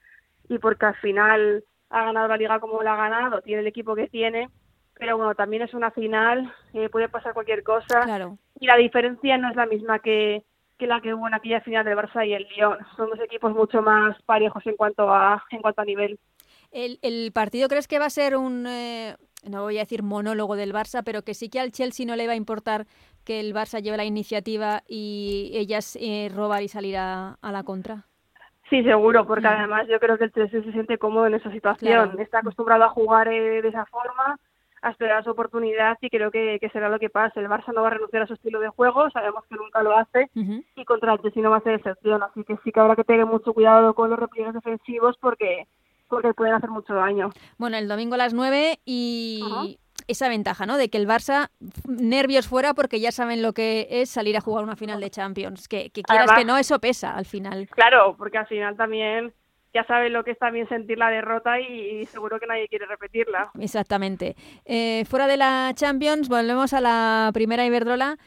y 0.47 0.57
porque 0.59 0.85
al 0.85 0.95
final 0.95 1.63
ha 1.89 2.05
ganado 2.05 2.27
la 2.27 2.37
liga 2.37 2.59
como 2.59 2.83
la 2.83 2.93
ha 2.93 2.97
ganado, 2.97 3.41
tiene 3.41 3.61
el 3.61 3.67
equipo 3.67 3.95
que 3.95 4.07
tiene, 4.07 4.49
pero 4.95 5.17
bueno, 5.17 5.33
también 5.35 5.63
es 5.63 5.73
una 5.73 5.91
final, 5.91 6.53
eh, 6.73 6.89
puede 6.89 7.09
pasar 7.09 7.33
cualquier 7.33 7.63
cosa, 7.63 8.29
y 8.59 8.67
la 8.67 8.75
diferencia 8.75 9.37
no 9.37 9.49
es 9.49 9.55
la 9.55 9.65
misma 9.65 9.99
que, 9.99 10.43
que 10.77 10.87
la 10.87 11.01
que 11.01 11.13
hubo 11.13 11.27
en 11.27 11.33
aquella 11.33 11.61
final 11.61 11.85
del 11.85 11.97
Barça 11.97 12.27
y 12.27 12.33
el 12.33 12.47
Lyon. 12.55 12.77
Son 12.95 13.09
dos 13.09 13.19
equipos 13.19 13.53
mucho 13.53 13.81
más 13.81 14.21
parejos 14.23 14.65
en 14.65 14.75
cuanto 14.75 15.13
a, 15.13 15.43
en 15.51 15.61
cuanto 15.61 15.81
a 15.81 15.85
nivel. 15.85 16.19
¿El, 16.71 16.99
el 17.01 17.31
partido 17.31 17.67
crees 17.67 17.87
que 17.87 17.97
va 17.97 18.05
a 18.05 18.11
ser 18.11 18.35
un, 18.35 18.67
eh, 18.67 19.15
no 19.47 19.63
voy 19.63 19.77
a 19.77 19.81
decir 19.81 20.03
monólogo 20.03 20.55
del 20.55 20.73
Barça, 20.73 21.03
pero 21.03 21.23
que 21.23 21.33
sí 21.33 21.49
que 21.49 21.59
al 21.59 21.71
Chelsea 21.71 22.05
no 22.05 22.15
le 22.15 22.27
va 22.27 22.33
a 22.33 22.37
importar 22.37 22.85
que 23.25 23.39
el 23.39 23.53
Barça 23.53 23.81
lleve 23.81 23.97
la 23.97 24.05
iniciativa 24.05 24.81
y 24.87 25.51
ellas 25.53 25.97
eh, 26.01 26.31
robar 26.33 26.63
y 26.63 26.67
salir 26.67 26.97
a, 26.97 27.37
la 27.41 27.63
contra. 27.63 28.05
Sí, 28.69 28.83
seguro, 28.83 29.25
porque 29.25 29.47
mm. 29.47 29.51
además 29.51 29.87
yo 29.87 29.99
creo 29.99 30.17
que 30.17 30.25
el 30.25 30.33
Chelsea 30.33 30.63
se 30.63 30.71
siente 30.71 30.97
cómodo 30.97 31.27
en 31.27 31.35
esa 31.35 31.51
situación. 31.51 32.19
Está 32.19 32.39
acostumbrado 32.39 32.83
a 32.83 32.89
jugar 32.89 33.27
eh, 33.27 33.61
de 33.61 33.67
esa 33.67 33.85
forma, 33.85 34.37
a 34.81 34.91
esperar 34.91 35.23
su 35.23 35.31
oportunidad 35.31 35.97
y 36.01 36.09
creo 36.09 36.31
que, 36.31 36.59
será 36.71 36.89
lo 36.89 36.99
que 36.99 37.09
pase. 37.09 37.39
El 37.39 37.47
Barça 37.47 37.73
no 37.73 37.81
va 37.81 37.87
a 37.87 37.91
renunciar 37.91 38.23
a 38.23 38.27
su 38.27 38.33
estilo 38.33 38.59
de 38.59 38.69
juego, 38.69 39.09
sabemos 39.09 39.43
que 39.49 39.55
nunca 39.55 39.83
lo 39.83 39.97
hace 39.97 40.29
y 40.33 40.85
contra 40.85 41.13
el 41.13 41.19
Chelsea 41.21 41.43
no 41.43 41.51
va 41.51 41.57
a 41.57 41.61
ser 41.61 41.75
excepción. 41.75 42.23
Así 42.23 42.43
que 42.43 42.57
sí 42.63 42.71
que 42.71 42.79
habrá 42.79 42.95
que 42.95 43.03
tener 43.03 43.25
mucho 43.25 43.53
cuidado 43.53 43.93
con 43.93 44.09
los 44.09 44.19
repliegues 44.19 44.53
defensivos 44.53 45.17
porque 45.19 45.67
porque 46.09 46.33
pueden 46.33 46.53
hacer 46.53 46.69
mucho 46.69 46.93
daño. 46.93 47.29
Bueno, 47.57 47.77
el 47.77 47.87
domingo 47.87 48.15
a 48.15 48.17
las 48.17 48.33
9 48.33 48.79
y 48.85 49.77
esa 50.07 50.27
ventaja, 50.27 50.65
¿no? 50.65 50.77
De 50.77 50.89
que 50.89 50.97
el 50.97 51.07
Barça, 51.07 51.49
nervios 51.85 52.47
fuera 52.47 52.73
porque 52.73 52.99
ya 52.99 53.11
saben 53.11 53.41
lo 53.41 53.53
que 53.53 53.87
es 53.89 54.09
salir 54.09 54.35
a 54.37 54.41
jugar 54.41 54.63
una 54.63 54.75
final 54.75 54.99
de 54.99 55.09
Champions. 55.09 55.67
Que, 55.67 55.91
quieras 55.91 56.31
que 56.35 56.45
no, 56.45 56.57
eso 56.57 56.79
pesa 56.79 57.15
al 57.15 57.25
final. 57.25 57.67
Claro, 57.69 58.15
porque 58.17 58.39
al 58.39 58.47
final 58.47 58.75
también 58.75 59.33
ya 59.73 59.83
saben 59.85 60.13
lo 60.13 60.23
que 60.23 60.31
es 60.31 60.39
también 60.39 60.67
sentir 60.67 60.97
la 60.97 61.11
derrota 61.11 61.59
y, 61.59 62.05
seguro 62.07 62.39
que 62.39 62.47
nadie 62.47 62.67
quiere 62.67 62.87
repetirla. 62.87 63.51
Exactamente. 63.59 64.35
Eh, 64.65 65.05
fuera 65.05 65.27
de 65.27 65.37
la 65.37 65.71
Champions, 65.75 66.27
volvemos 66.27 66.73
a 66.73 66.81
la 66.81 67.29
primera 67.33 67.65
Iberdrola 67.65 68.17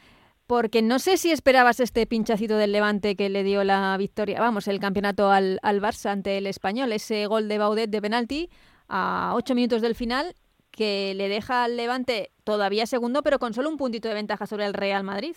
porque 0.47 0.81
no 0.81 0.99
sé 0.99 1.17
si 1.17 1.31
esperabas 1.31 1.79
este 1.79 2.05
pinchacito 2.05 2.57
del 2.57 2.71
Levante 2.71 3.15
que 3.15 3.29
le 3.29 3.43
dio 3.43 3.63
la 3.63 3.95
victoria, 3.97 4.39
vamos, 4.39 4.67
el 4.67 4.79
campeonato 4.79 5.31
al, 5.31 5.59
al 5.63 5.81
Barça 5.81 6.09
ante 6.09 6.37
el 6.37 6.47
Español, 6.47 6.91
ese 6.91 7.25
gol 7.27 7.47
de 7.47 7.57
Baudet 7.57 7.89
de 7.89 8.01
penalti 8.01 8.49
a 8.89 9.33
ocho 9.35 9.55
minutos 9.55 9.81
del 9.81 9.95
final 9.95 10.33
que 10.71 11.13
le 11.15 11.29
deja 11.29 11.63
al 11.63 11.77
Levante 11.77 12.31
todavía 12.43 12.85
segundo, 12.85 13.21
pero 13.21 13.39
con 13.39 13.53
solo 13.53 13.69
un 13.69 13.77
puntito 13.77 14.09
de 14.09 14.15
ventaja 14.15 14.45
sobre 14.45 14.65
el 14.65 14.73
Real 14.73 15.03
Madrid. 15.03 15.35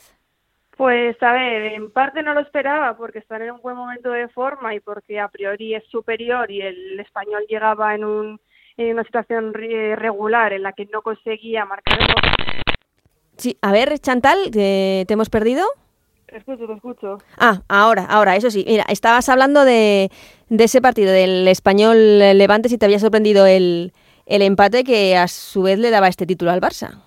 Pues 0.77 1.23
a 1.23 1.33
ver, 1.33 1.73
en 1.73 1.91
parte 1.91 2.23
no 2.23 2.35
lo 2.35 2.41
esperaba 2.41 2.97
porque 2.97 3.19
están 3.19 3.43
en 3.43 3.53
un 3.53 3.63
buen 3.63 3.77
momento 3.77 4.11
de 4.11 4.29
forma 4.29 4.75
y 4.75 4.81
porque 4.81 5.21
a 5.21 5.29
priori 5.29 5.75
es 5.75 5.85
superior 5.89 6.51
y 6.51 6.61
el 6.61 7.01
español 7.01 7.45
llegaba 7.49 7.95
en, 7.95 8.05
un, 8.05 8.41
en 8.77 8.93
una 8.93 9.05
situación 9.05 9.55
regular 9.55 10.53
en 10.53 10.63
la 10.63 10.73
que 10.73 10.87
no 10.87 11.01
conseguía 11.01 11.65
marcar 11.65 11.99
el 11.99 12.07
gol 12.07 12.66
Sí, 13.37 13.59
a 13.61 13.73
ver, 13.73 13.99
Chantal, 13.99 14.51
¿te, 14.51 15.07
hemos 15.09 15.29
perdido? 15.29 15.67
Te 16.27 16.39
escucho, 16.39 16.67
te 16.67 16.73
escucho. 16.73 17.19
Ah, 17.39 17.63
ahora, 17.69 18.05
ahora, 18.07 18.37
eso 18.37 18.51
sí. 18.51 18.65
Mira, 18.67 18.85
estabas 18.89 19.29
hablando 19.29 19.65
de, 19.65 20.11
de 20.49 20.65
ese 20.65 20.81
partido 20.81 21.13
del 21.13 21.47
español 21.49 22.19
Levante, 22.19 22.69
si 22.69 22.79
te 22.79 22.87
había 22.87 22.99
sorprendido 22.99 23.47
el, 23.47 23.93
el 24.27 24.43
empate 24.43 24.85
que 24.85 25.17
a 25.17 25.29
su 25.29 25.63
vez 25.63 25.79
le 25.79 25.91
daba 25.91 26.09
este 26.09 26.27
título 26.27 26.51
al 26.51 26.61
Barça. 26.61 27.03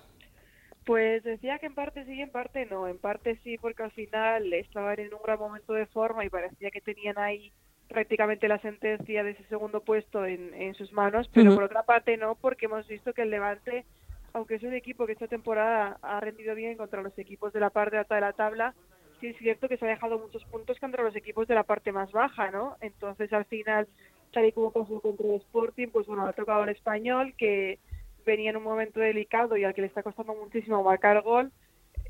Pues 0.84 1.22
decía 1.22 1.58
que 1.58 1.66
en 1.66 1.74
parte 1.74 2.04
sí, 2.04 2.20
en 2.20 2.30
parte 2.30 2.66
no. 2.66 2.88
En 2.88 2.98
parte 2.98 3.38
sí, 3.44 3.58
porque 3.58 3.82
al 3.82 3.92
final 3.92 4.52
estaban 4.52 4.98
en 4.98 5.12
un 5.12 5.20
gran 5.22 5.38
momento 5.38 5.72
de 5.72 5.86
forma 5.86 6.24
y 6.24 6.30
parecía 6.30 6.70
que 6.70 6.80
tenían 6.80 7.18
ahí 7.18 7.52
prácticamente 7.88 8.48
la 8.48 8.58
sentencia 8.60 9.22
de 9.24 9.32
ese 9.32 9.44
segundo 9.44 9.80
puesto 9.80 10.24
en, 10.24 10.54
en 10.54 10.74
sus 10.74 10.92
manos, 10.92 11.28
pero 11.34 11.54
por 11.54 11.64
otra 11.64 11.82
parte 11.82 12.16
no, 12.16 12.36
porque 12.36 12.66
hemos 12.66 12.86
visto 12.86 13.12
que 13.12 13.22
el 13.22 13.30
Levante 13.30 13.84
aunque 14.32 14.56
es 14.56 14.62
un 14.62 14.74
equipo 14.74 15.06
que 15.06 15.12
esta 15.12 15.28
temporada 15.28 15.98
ha 16.02 16.20
rendido 16.20 16.54
bien 16.54 16.76
contra 16.76 17.02
los 17.02 17.16
equipos 17.18 17.52
de 17.52 17.60
la 17.60 17.70
parte 17.70 17.96
alta 17.96 18.14
de 18.14 18.20
la 18.20 18.32
tabla, 18.32 18.74
sí 19.20 19.28
es 19.28 19.36
cierto 19.38 19.68
que 19.68 19.76
se 19.76 19.84
ha 19.84 19.88
dejado 19.88 20.18
muchos 20.18 20.44
puntos 20.44 20.78
contra 20.78 21.02
los 21.02 21.14
equipos 21.16 21.46
de 21.46 21.54
la 21.54 21.64
parte 21.64 21.92
más 21.92 22.10
baja, 22.12 22.50
¿no? 22.50 22.76
Entonces, 22.80 23.32
al 23.32 23.44
final, 23.44 23.86
tal 24.32 24.46
y 24.46 24.52
como 24.52 24.72
pasó 24.72 25.00
contra 25.00 25.26
el 25.26 25.34
Sporting, 25.34 25.88
pues 25.88 26.06
bueno, 26.06 26.26
ha 26.26 26.32
tocado 26.32 26.64
el 26.64 26.70
español, 26.70 27.34
que 27.36 27.78
venía 28.24 28.50
en 28.50 28.56
un 28.56 28.62
momento 28.62 29.00
delicado 29.00 29.56
y 29.56 29.64
al 29.64 29.74
que 29.74 29.82
le 29.82 29.88
está 29.88 30.02
costando 30.02 30.34
muchísimo 30.34 30.82
marcar 30.82 31.22
gol. 31.22 31.52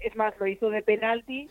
Es 0.03 0.15
más, 0.17 0.39
lo 0.39 0.47
hizo 0.47 0.71
de 0.71 0.83
penalti. 0.83 1.49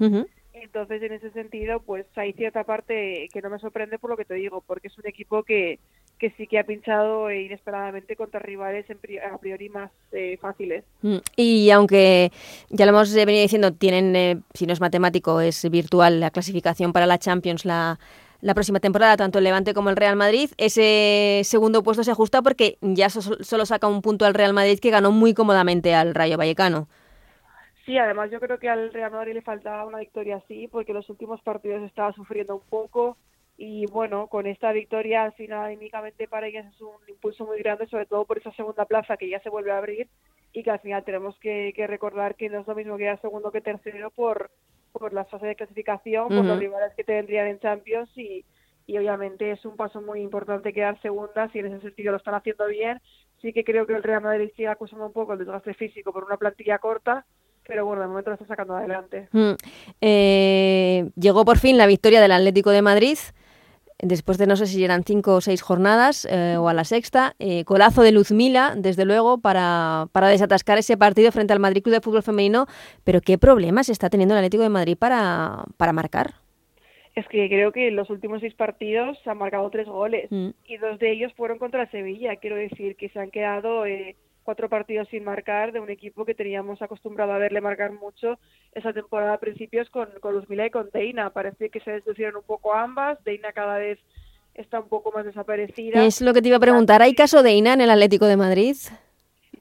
Entonces, 0.54 1.02
en 1.02 1.14
ese 1.14 1.32
sentido, 1.32 1.82
pues 1.82 2.06
hay 2.16 2.34
cierta 2.34 2.64
parte 2.64 3.30
que 3.32 3.42
no 3.42 3.50
me 3.50 3.60
sorprende 3.60 4.00
por 4.00 4.10
lo 4.10 4.18
que 4.18 4.26
te 4.26 4.34
digo, 4.34 4.62
porque 4.62 4.88
es 4.88 4.98
un 4.98 5.08
equipo 5.08 5.44
que, 5.44 5.80
que 6.20 6.32
sí 6.32 6.48
que 6.48 6.60
ha 6.60 6.66
pinchado 6.66 7.32
inesperadamente 7.32 8.16
contra 8.16 8.40
rivales 8.40 8.86
a 8.90 9.38
priori 9.38 9.70
más 9.70 9.90
eh, 10.12 10.38
fáciles. 10.38 10.84
Mm, 11.02 11.18
y 11.36 11.72
aunque 11.72 12.32
ya 12.70 12.86
lo 12.86 12.92
hemos 12.92 13.14
venido 13.14 13.42
diciendo, 13.42 13.74
tienen, 13.74 14.16
eh, 14.16 14.38
si 14.54 14.68
no 14.68 14.74
es 14.74 14.82
matemático, 14.82 15.40
es 15.42 15.68
virtual 15.72 16.20
la 16.20 16.30
clasificación 16.30 16.92
para 16.92 17.06
la 17.06 17.18
Champions 17.18 17.66
la, 17.66 18.00
la 18.42 18.54
próxima 18.54 18.80
temporada, 18.80 19.18
tanto 19.18 19.40
el 19.40 19.46
Levante 19.46 19.74
como 19.74 19.90
el 19.90 19.96
Real 19.96 20.18
Madrid, 20.18 20.52
ese 20.58 21.42
segundo 21.46 21.84
puesto 21.84 22.04
se 22.04 22.12
ajusta 22.12 22.42
porque 22.42 22.78
ya 22.82 23.10
solo 23.10 23.66
saca 23.66 23.88
un 23.88 24.02
punto 24.02 24.26
al 24.26 24.34
Real 24.34 24.54
Madrid 24.54 24.80
que 24.80 24.92
ganó 24.92 25.12
muy 25.12 25.34
cómodamente 25.34 25.96
al 25.96 26.14
Rayo 26.14 26.38
Vallecano. 26.38 26.88
Sí, 27.86 27.98
además 27.98 28.30
yo 28.30 28.40
creo 28.40 28.60
que 28.60 28.70
al 28.70 28.94
Real 28.94 29.12
Madrid 29.12 29.34
le 29.34 29.42
faltaba 29.42 29.86
una 29.86 30.00
victoria 30.00 30.36
así 30.36 30.68
porque 30.68 30.94
los 30.94 31.10
últimos 31.10 31.42
partidos 31.42 31.82
estaba 31.84 32.14
sufriendo 32.14 32.56
un 32.56 32.62
poco 32.70 33.18
y 33.62 33.86
bueno, 33.88 34.28
con 34.28 34.48
esta 34.48 34.72
victoria 34.72 35.24
al 35.24 35.34
final 35.34 35.76
únicamente 35.76 36.30
para 36.30 36.48
ellas 36.48 36.66
es 36.74 36.80
un 36.80 36.96
impulso 37.10 37.46
muy 37.46 37.60
grande, 37.60 37.88
sobre 37.88 38.06
todo 38.06 38.24
por 38.24 38.38
esa 38.38 38.54
segunda 38.54 38.86
plaza 38.86 39.18
que 39.18 39.30
ya 39.30 39.42
se 39.42 39.50
vuelve 39.50 39.74
a 39.74 39.78
abrir 39.78 40.08
y 40.54 40.64
que 40.64 40.72
al 40.72 40.80
final 40.80 41.04
tenemos 41.04 41.38
que, 41.40 41.74
recordar 41.86 42.36
que 42.36 42.48
no 42.48 42.62
es 42.62 42.68
lo 42.68 42.74
mismo 42.74 42.96
que 42.96 43.14
segundo 43.22 43.52
que 43.52 43.60
tercero 43.60 44.12
por, 44.12 44.50
por 44.94 45.12
las 45.12 45.30
fases 45.30 45.50
de 45.50 45.56
clasificación, 45.58 46.30
por 46.30 46.46
los 46.46 46.58
rivales 46.58 46.94
que 46.96 47.04
tendrían 47.04 47.48
en 47.48 47.60
Champions 47.60 48.10
y, 48.18 48.46
y 48.88 48.98
obviamente 48.98 49.52
es 49.52 49.66
un 49.66 49.76
paso 49.76 50.02
muy 50.02 50.22
importante 50.22 50.72
quedar 50.72 51.00
segunda 51.02 51.52
si 51.52 51.60
en 51.60 51.66
ese 51.66 51.82
sentido 51.82 52.14
lo 52.14 52.18
están 52.18 52.36
haciendo 52.36 52.66
bien. 52.68 53.02
Sí 53.42 53.52
que 53.52 53.66
creo 53.66 53.86
que 53.86 53.94
el 53.94 54.04
Real 54.04 54.22
Madrid 54.22 54.52
sigue 54.56 54.70
acusando 54.70 55.06
un 55.06 55.14
poco 55.14 55.34
el 55.34 55.40
desgaste 55.40 55.74
físico 55.74 56.14
por 56.14 56.24
una 56.24 56.38
plantilla 56.38 56.78
corta, 56.78 57.26
pero 57.68 57.86
bueno, 57.86 58.04
de 58.04 58.08
momento 58.08 58.30
lo 58.30 58.36
está 58.36 58.48
sacando 58.48 58.78
adelante. 58.78 59.28
Mm. 59.34 59.52
Eh, 60.00 61.10
llegó 61.18 61.44
por 61.44 61.58
fin 61.58 61.78
la 61.78 61.88
victoria 61.88 62.22
del 62.22 62.32
Atlético 62.32 62.70
de 62.70 62.82
Madrid 62.82 63.18
después 64.02 64.38
de 64.38 64.48
no 64.48 64.56
sé 64.56 64.68
si 64.68 64.84
eran 64.84 65.04
cinco 65.04 65.36
o 65.36 65.42
seis 65.42 65.62
jornadas 65.62 66.26
eh, 66.30 66.58
o 66.58 66.70
a 66.70 66.74
la 66.74 66.84
sexta, 66.84 67.36
eh, 67.40 67.64
colazo 67.66 68.02
de 68.02 68.12
Luzmila, 68.12 68.74
desde 68.76 69.06
luego, 69.06 69.40
para, 69.40 70.08
para, 70.12 70.30
desatascar 70.30 70.78
ese 70.78 70.98
partido 70.98 71.32
frente 71.32 71.54
al 71.54 71.60
Madrid 71.60 71.84
Club 71.84 71.96
de 71.96 72.02
Fútbol 72.02 72.24
Femenino. 72.24 72.68
Pero 73.04 73.22
¿qué 73.22 73.38
problemas 73.38 73.90
está 73.90 74.10
teniendo 74.10 74.34
el 74.34 74.40
Atlético 74.40 74.64
de 74.64 74.70
Madrid 74.70 74.98
para, 74.98 75.66
para 75.78 75.94
marcar? 75.94 76.36
Es 77.16 77.28
que 77.28 77.50
creo 77.50 77.72
que 77.72 77.90
en 77.90 77.96
los 77.96 78.10
últimos 78.10 78.40
seis 78.40 78.54
partidos 78.54 79.18
se 79.24 79.30
han 79.30 79.38
marcado 79.38 79.70
tres 79.70 79.88
goles 79.88 80.32
mm. 80.32 80.50
y 80.66 80.78
dos 80.78 81.00
de 81.00 81.12
ellos 81.12 81.34
fueron 81.34 81.58
contra 81.58 81.90
Sevilla. 81.92 82.38
Quiero 82.38 82.56
decir 82.56 82.96
que 82.96 83.10
se 83.10 83.20
han 83.20 83.32
quedado 83.32 83.86
eh, 83.86 84.16
cuatro 84.44 84.70
partidos 84.70 85.08
sin 85.10 85.24
marcar 85.24 85.72
de 85.72 85.80
un 85.80 85.90
equipo 85.90 86.26
que 86.26 86.34
teníamos 86.34 86.82
acostumbrado 86.82 87.34
a 87.34 87.38
verle 87.38 87.62
marcar 87.62 87.92
mucho 87.92 88.40
esa 88.74 88.94
temporada 88.94 89.34
a 89.34 89.40
principios 89.40 89.90
con, 89.90 90.10
con 90.22 90.34
Luzmila 90.34 90.66
y 90.66 90.72
con 90.72 90.90
Deina. 90.92 91.30
Parece 91.32 91.70
que 91.70 91.80
se 91.82 91.92
deslucieron 91.92 92.38
un 92.38 92.44
poco 92.44 92.74
ambas. 92.74 93.24
Deina 93.24 93.52
cada 93.52 93.78
vez 93.78 94.00
está 94.54 94.80
un 94.80 94.90
poco 94.90 95.12
más 95.12 95.26
desaparecida. 95.26 96.06
Es 96.06 96.22
lo 96.22 96.34
que 96.34 96.42
te 96.42 96.50
iba 96.50 96.58
a 96.58 96.62
preguntar. 96.62 97.02
¿Hay 97.02 97.16
caso 97.16 97.44
de 97.44 97.50
Deina 97.50 97.74
en 97.74 97.82
el 97.82 97.90
Atlético 97.90 98.26
de 98.26 98.38
Madrid? 98.38 98.76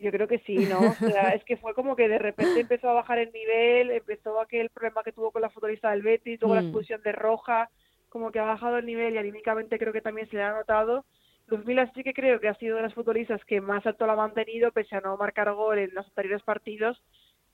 Yo 0.01 0.11
creo 0.11 0.29
que 0.29 0.39
sí, 0.41 0.57
¿no? 0.57 0.79
O 0.79 0.95
sea, 0.95 1.31
es 1.31 1.45
que 1.45 1.57
fue 1.57 1.75
como 1.75 1.97
que 1.97 2.09
de 2.09 2.19
repente 2.19 2.61
empezó 2.61 2.89
a 2.89 2.95
bajar 2.95 3.19
el 3.19 3.33
nivel, 3.33 3.91
empezó 3.91 4.41
aquel 4.41 4.71
problema 4.71 5.03
que 5.03 5.13
tuvo 5.13 5.31
con 5.31 5.43
la 5.43 5.51
futbolista 5.51 5.91
del 5.91 6.03
Betis, 6.03 6.41
luego 6.41 6.55
la 6.55 6.63
mm. 6.63 6.65
expulsión 6.67 7.03
de 7.03 7.13
Roja, 7.13 7.71
como 8.09 8.31
que 8.31 8.39
ha 8.39 8.45
bajado 8.45 8.79
el 8.79 8.87
nivel 8.87 9.15
y 9.15 9.19
anímicamente 9.19 9.79
creo 9.79 9.93
que 9.93 10.01
también 10.01 10.29
se 10.29 10.37
le 10.37 10.43
ha 10.43 10.53
notado. 10.53 11.05
Luzmila 11.49 11.91
sí 11.95 12.05
que 12.05 12.13
creo 12.13 12.41
que 12.41 12.49
ha 12.49 12.55
sido 12.55 12.77
de 12.77 12.83
las 12.83 12.95
futbolistas 12.95 13.45
que 13.45 13.61
más 13.61 13.85
alto 13.87 14.07
la 14.07 14.13
ha 14.13 14.17
mantenido, 14.17 14.71
pese 14.71 14.97
a 14.97 15.01
no 15.01 15.17
marcar 15.17 15.53
gol 15.55 15.79
en 15.79 15.95
los 15.95 16.07
anteriores 16.07 16.43
partidos, 16.43 17.01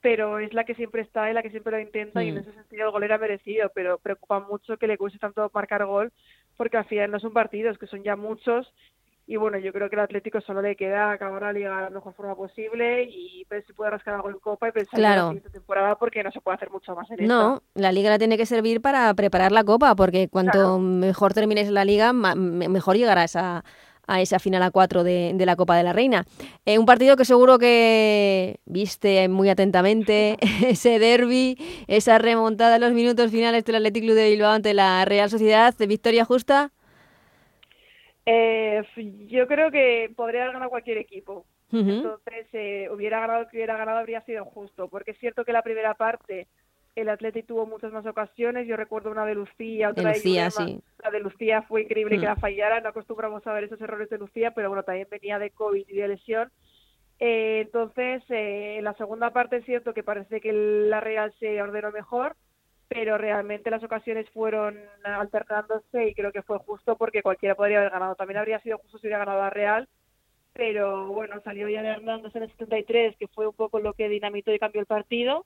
pero 0.01 0.39
es 0.39 0.53
la 0.53 0.65
que 0.65 0.75
siempre 0.75 1.01
está 1.01 1.29
y 1.31 1.33
la 1.33 1.41
que 1.41 1.49
siempre 1.49 1.71
lo 1.71 1.79
intenta 1.79 2.23
y 2.23 2.29
en 2.29 2.35
mm. 2.35 2.39
ese 2.39 2.53
sentido 2.53 2.85
el 2.85 2.91
gol 2.91 3.03
era 3.03 3.17
merecido, 3.17 3.71
pero 3.73 3.97
preocupa 3.97 4.39
mucho 4.39 4.77
que 4.77 4.87
le 4.87 4.97
cueste 4.97 5.17
tanto 5.19 5.49
marcar 5.53 5.85
gol 5.85 6.11
porque 6.57 6.77
al 6.77 6.85
final 6.85 7.11
no 7.11 7.19
son 7.19 7.33
partidos, 7.33 7.77
que 7.77 7.87
son 7.87 8.03
ya 8.03 8.15
muchos 8.15 8.71
y 9.27 9.37
bueno, 9.37 9.57
yo 9.57 9.73
creo 9.73 9.89
que 9.89 9.95
el 9.95 10.01
Atlético 10.01 10.39
solo 10.41 10.61
le 10.61 10.75
queda 10.75 11.11
acabar 11.11 11.41
la 11.41 11.53
liga 11.53 11.75
de 11.75 11.81
la 11.85 11.89
mejor 11.89 12.13
forma 12.13 12.35
posible 12.35 13.03
y 13.03 13.43
ver 13.49 13.65
si 13.65 13.73
puede 13.73 13.89
rascar 13.89 14.13
algo 14.13 14.29
en 14.29 14.37
Copa 14.37 14.69
y 14.69 14.71
pensar 14.71 14.99
en 14.99 15.03
la 15.03 15.25
siguiente 15.25 15.49
temporada 15.49 15.95
porque 15.95 16.23
no 16.23 16.31
se 16.31 16.41
puede 16.41 16.57
hacer 16.57 16.69
mucho 16.69 16.93
más 16.93 17.09
en 17.09 17.25
No, 17.25 17.63
la 17.73 17.91
liga 17.91 18.11
la 18.11 18.19
tiene 18.19 18.37
que 18.37 18.45
servir 18.45 18.81
para 18.81 19.11
preparar 19.15 19.51
la 19.51 19.63
Copa 19.63 19.95
porque 19.95 20.27
cuanto 20.27 20.77
mejor 20.77 21.33
termines 21.33 21.71
la 21.71 21.85
liga, 21.85 22.13
mejor 22.13 22.97
llegarás 22.97 23.35
a, 23.35 23.63
a 24.07 24.21
esa 24.21 24.39
final 24.39 24.63
a 24.63 24.71
cuatro 24.71 25.03
de, 25.03 25.31
de 25.33 25.45
la 25.45 25.55
Copa 25.55 25.77
de 25.77 25.83
la 25.83 25.93
Reina. 25.93 26.25
Eh, 26.65 26.77
un 26.77 26.85
partido 26.85 27.15
que 27.15 27.25
seguro 27.25 27.57
que 27.57 28.59
viste 28.65 29.27
muy 29.27 29.49
atentamente, 29.49 30.37
ese 30.67 30.99
derby, 30.99 31.57
esa 31.87 32.17
remontada 32.17 32.75
en 32.75 32.81
los 32.81 32.93
minutos 32.93 33.31
finales 33.31 33.63
del 33.65 33.75
Athletic 33.75 34.03
Club 34.03 34.15
de 34.15 34.29
Bilbao 34.29 34.51
ante 34.51 34.73
la 34.73 35.05
Real 35.05 35.29
Sociedad, 35.29 35.73
¿victoria 35.87 36.25
justa? 36.25 36.71
Eh, 38.25 38.83
yo 39.27 39.47
creo 39.47 39.69
que 39.69 40.11
podría 40.15 40.41
haber 40.41 40.53
ganado 40.53 40.71
cualquier 40.71 40.97
equipo. 40.97 41.45
Entonces, 41.71 42.47
eh, 42.53 42.87
hubiera 42.89 43.19
ganado 43.19 43.49
que 43.49 43.57
hubiera 43.57 43.75
ganado 43.75 43.97
habría 43.97 44.21
sido 44.21 44.45
justo, 44.45 44.87
porque 44.87 45.11
es 45.11 45.17
cierto 45.19 45.43
que 45.43 45.51
la 45.51 45.61
primera 45.61 45.93
parte 45.93 46.47
el 46.95 47.09
Atlético 47.09 47.47
tuvo 47.47 47.65
muchas 47.65 47.91
más 47.91 48.05
ocasiones. 48.05 48.67
Yo 48.67 48.77
recuerdo 48.77 49.11
una 49.11 49.25
de 49.25 49.35
Lucía, 49.35 49.89
otra 49.89 50.09
de, 50.09 50.15
Lucía, 50.15 50.49
sí. 50.49 50.81
La 51.03 51.11
de 51.11 51.19
Lucía 51.19 51.61
fue 51.63 51.83
increíble 51.83 52.19
que 52.19 52.25
la 52.25 52.35
fallara. 52.35 52.81
No 52.81 52.89
acostumbramos 52.89 53.45
a 53.45 53.53
ver 53.53 53.65
esos 53.65 53.81
errores 53.81 54.09
de 54.09 54.17
Lucía, 54.17 54.51
pero 54.51 54.69
bueno, 54.69 54.83
también 54.83 55.07
venía 55.09 55.39
de 55.39 55.51
COVID 55.51 55.85
y 55.87 55.95
de 55.95 56.07
lesión. 56.07 56.51
Eh, 57.19 57.61
entonces, 57.65 58.23
en 58.29 58.83
la 58.83 58.93
segunda 58.93 59.31
parte 59.31 59.57
es 59.57 59.65
cierto 59.65 59.93
que 59.93 60.03
parece 60.03 60.41
que 60.41 60.51
la 60.51 60.99
Real 60.99 61.33
se 61.39 61.61
ordenó 61.61 61.91
mejor 61.91 62.35
pero 62.87 63.17
realmente 63.17 63.71
las 63.71 63.83
ocasiones 63.83 64.29
fueron 64.29 64.77
alternándose 65.03 66.07
y 66.07 66.13
creo 66.13 66.31
que 66.31 66.43
fue 66.43 66.59
justo 66.59 66.95
porque 66.95 67.23
cualquiera 67.23 67.55
podría 67.55 67.79
haber 67.79 67.91
ganado. 67.91 68.15
También 68.15 68.37
habría 68.37 68.59
sido 68.59 68.77
justo 68.77 68.97
si 68.97 69.07
hubiera 69.07 69.19
ganado 69.19 69.41
a 69.41 69.49
Real, 69.49 69.87
pero 70.53 71.07
bueno, 71.07 71.41
salió 71.43 71.67
ya 71.67 71.81
Hernández 71.81 72.35
en 72.35 72.43
el 72.43 72.51
73, 72.51 73.17
que 73.17 73.27
fue 73.27 73.47
un 73.47 73.55
poco 73.55 73.79
lo 73.79 73.93
que 73.93 74.09
dinamitó 74.09 74.53
y 74.53 74.59
cambió 74.59 74.81
el 74.81 74.87
partido. 74.87 75.45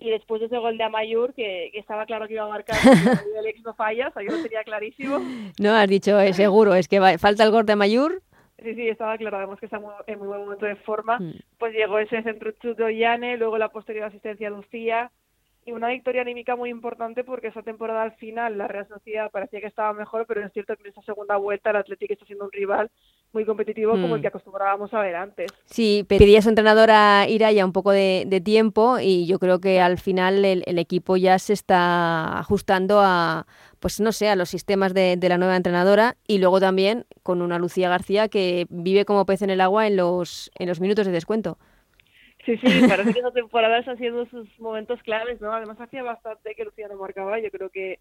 Y 0.00 0.10
después 0.10 0.40
de 0.40 0.46
ese 0.46 0.58
gol 0.58 0.78
de 0.78 0.84
Amayur, 0.84 1.34
que, 1.34 1.70
estaba 1.74 2.06
claro 2.06 2.28
que 2.28 2.34
iba 2.34 2.44
a 2.44 2.48
marcar, 2.48 2.76
el 3.38 3.46
ex 3.46 3.62
no 3.64 3.74
falla, 3.74 4.08
o 4.08 4.12
sea, 4.12 4.22
yo 4.22 4.30
lo 4.30 4.42
tenía 4.42 4.62
clarísimo. 4.62 5.18
No, 5.58 5.74
has 5.74 5.88
dicho, 5.88 6.18
eh, 6.20 6.32
seguro, 6.32 6.74
es 6.74 6.86
que 6.86 7.00
falta 7.18 7.42
el 7.42 7.50
gol 7.50 7.66
de 7.66 7.72
Amayur. 7.72 8.22
Sí, 8.62 8.74
sí, 8.74 8.88
estaba 8.88 9.18
claro, 9.18 9.38
además 9.38 9.58
que 9.58 9.66
está 9.66 9.80
en 10.06 10.18
muy 10.18 10.28
buen 10.28 10.40
momento 10.40 10.66
de 10.66 10.76
forma. 10.76 11.18
Mm. 11.18 11.34
Pues 11.58 11.74
llegó 11.74 11.98
ese 11.98 12.22
centro 12.22 12.52
de 12.52 12.96
Yane, 12.96 13.36
luego 13.36 13.58
la 13.58 13.70
posterior 13.70 14.04
asistencia 14.04 14.48
de 14.48 14.56
Lucía, 14.56 15.10
y 15.68 15.72
una 15.72 15.88
victoria 15.88 16.22
anímica 16.22 16.56
muy 16.56 16.70
importante 16.70 17.24
porque 17.24 17.48
esa 17.48 17.62
temporada 17.62 18.02
al 18.02 18.12
final 18.12 18.56
la 18.56 18.68
Real 18.68 18.88
Sociedad 18.88 19.30
parecía 19.30 19.60
que 19.60 19.66
estaba 19.66 19.92
mejor, 19.92 20.26
pero 20.26 20.44
es 20.44 20.52
cierto 20.52 20.74
que 20.76 20.82
en 20.84 20.90
esa 20.90 21.02
segunda 21.02 21.36
vuelta 21.36 21.70
el 21.70 21.76
Atlético 21.76 22.14
está 22.14 22.24
siendo 22.24 22.46
un 22.46 22.52
rival 22.52 22.90
muy 23.32 23.44
competitivo 23.44 23.92
como 23.92 24.14
el 24.14 24.20
mm. 24.20 24.22
que 24.22 24.28
acostumbrábamos 24.28 24.92
a 24.94 25.00
ver 25.00 25.16
antes. 25.16 25.52
Sí, 25.66 26.04
pedía 26.08 26.38
a 26.38 26.42
su 26.42 26.48
entrenadora 26.48 27.26
Iraya 27.28 27.64
un 27.64 27.72
poco 27.72 27.92
de, 27.92 28.42
tiempo 28.44 28.98
y 29.00 29.26
yo 29.26 29.38
creo 29.38 29.60
que 29.60 29.80
al 29.80 29.98
final 29.98 30.44
el, 30.44 30.78
equipo 30.78 31.16
ya 31.16 31.38
se 31.38 31.52
está 31.52 32.38
ajustando 32.38 33.00
a, 33.02 33.46
pues 33.80 34.00
no 34.00 34.12
sé, 34.12 34.28
a 34.28 34.36
los 34.36 34.48
sistemas 34.48 34.94
de, 34.94 35.16
de, 35.16 35.28
la 35.28 35.38
nueva 35.38 35.56
entrenadora 35.56 36.16
y 36.26 36.38
luego 36.38 36.60
también 36.60 37.04
con 37.22 37.42
una 37.42 37.58
Lucía 37.58 37.88
García 37.88 38.28
que 38.28 38.66
vive 38.70 39.04
como 39.04 39.26
pez 39.26 39.42
en 39.42 39.50
el 39.50 39.60
agua 39.60 39.86
en 39.86 39.96
los, 39.96 40.50
en 40.58 40.68
los 40.68 40.80
minutos 40.80 41.06
de 41.06 41.12
descuento. 41.12 41.58
Sí, 42.48 42.56
sí, 42.56 42.88
parece 42.88 43.12
que 43.12 43.18
esa 43.18 43.30
temporada 43.30 43.78
está 43.78 43.92
haciendo 43.92 44.24
sus 44.26 44.48
momentos 44.58 45.02
claves, 45.02 45.38
¿no? 45.40 45.52
Además 45.52 45.78
hacía 45.80 46.02
bastante 46.02 46.54
que 46.54 46.64
Lucía 46.64 46.88
no 46.88 46.96
marcaba, 46.96 47.38
yo 47.40 47.50
creo 47.50 47.68
que, 47.68 47.98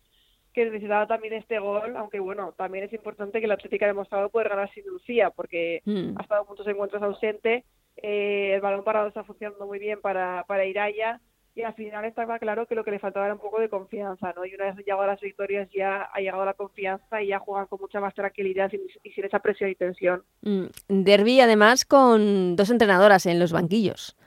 que 0.57 0.65
necesitaba 0.65 1.05
también 1.05 1.35
este 1.35 1.59
gol, 1.59 1.95
aunque 1.95 2.19
bueno, 2.19 2.51
también 2.57 2.85
es 2.85 2.91
importante 2.91 3.39
que 3.39 3.45
la 3.45 3.53
Atlética 3.53 3.85
ha 3.85 3.89
demostrado 3.89 4.29
poder 4.29 4.49
ganar 4.49 4.67
sin 4.73 4.87
Lucía, 4.87 5.29
porque 5.29 5.83
mm. 5.85 6.17
ha 6.17 6.23
estado 6.23 6.45
muchos 6.49 6.65
encuentros 6.65 7.03
ausente, 7.03 7.63
eh, 7.97 8.53
el 8.55 8.61
balón 8.61 8.83
parado 8.83 9.07
está 9.07 9.23
funcionando 9.23 9.67
muy 9.67 9.77
bien 9.77 10.01
para, 10.01 10.45
para 10.47 10.65
Iraya, 10.65 11.21
y 11.53 11.61
al 11.61 11.75
final 11.75 12.05
estaba 12.05 12.39
claro 12.39 12.65
que 12.65 12.73
lo 12.73 12.83
que 12.83 12.89
le 12.89 12.97
faltaba 12.97 13.27
era 13.27 13.35
un 13.35 13.39
poco 13.39 13.61
de 13.61 13.69
confianza, 13.69 14.33
¿no? 14.35 14.45
Y 14.45 14.55
una 14.55 14.65
vez 14.65 14.77
llegado 14.77 15.03
a 15.03 15.07
las 15.07 15.21
victorias 15.21 15.69
ya 15.71 16.09
ha 16.11 16.19
llegado 16.19 16.43
la 16.43 16.55
confianza 16.55 17.21
y 17.21 17.27
ya 17.27 17.37
juegan 17.37 17.67
con 17.67 17.79
mucha 17.79 17.99
más 17.99 18.15
tranquilidad 18.15 18.71
y, 18.73 19.09
sin 19.11 19.25
esa 19.25 19.37
presión 19.37 19.69
y 19.69 19.75
tensión. 19.75 20.23
Mm. 20.41 20.65
Derby 20.87 21.39
además 21.39 21.85
con 21.85 22.55
dos 22.55 22.71
entrenadoras 22.71 23.27
en 23.27 23.37
los 23.37 23.51
banquillos. 23.51 24.17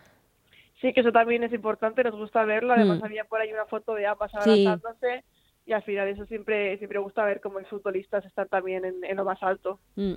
Sí, 0.80 0.92
que 0.92 1.00
eso 1.00 1.10
también 1.10 1.42
es 1.42 1.52
importante, 1.52 2.04
nos 2.04 2.14
gusta 2.14 2.44
verlo. 2.44 2.72
Además, 2.72 3.00
mm. 3.00 3.04
había 3.04 3.24
por 3.24 3.40
ahí 3.40 3.52
una 3.52 3.66
foto 3.66 3.94
de 3.94 4.06
ambas 4.06 4.32
abrazándose. 4.32 5.24
Y 5.70 5.72
al 5.72 5.84
final 5.84 6.08
eso 6.08 6.26
siempre 6.26 6.76
siempre 6.78 6.98
gusta 6.98 7.24
ver 7.24 7.40
cómo 7.40 7.60
los 7.60 7.68
futbolistas 7.68 8.24
están 8.24 8.48
también 8.48 8.84
en, 8.84 9.16
lo 9.16 9.24
más 9.24 9.40
alto. 9.40 9.78
Mm. 9.94 10.14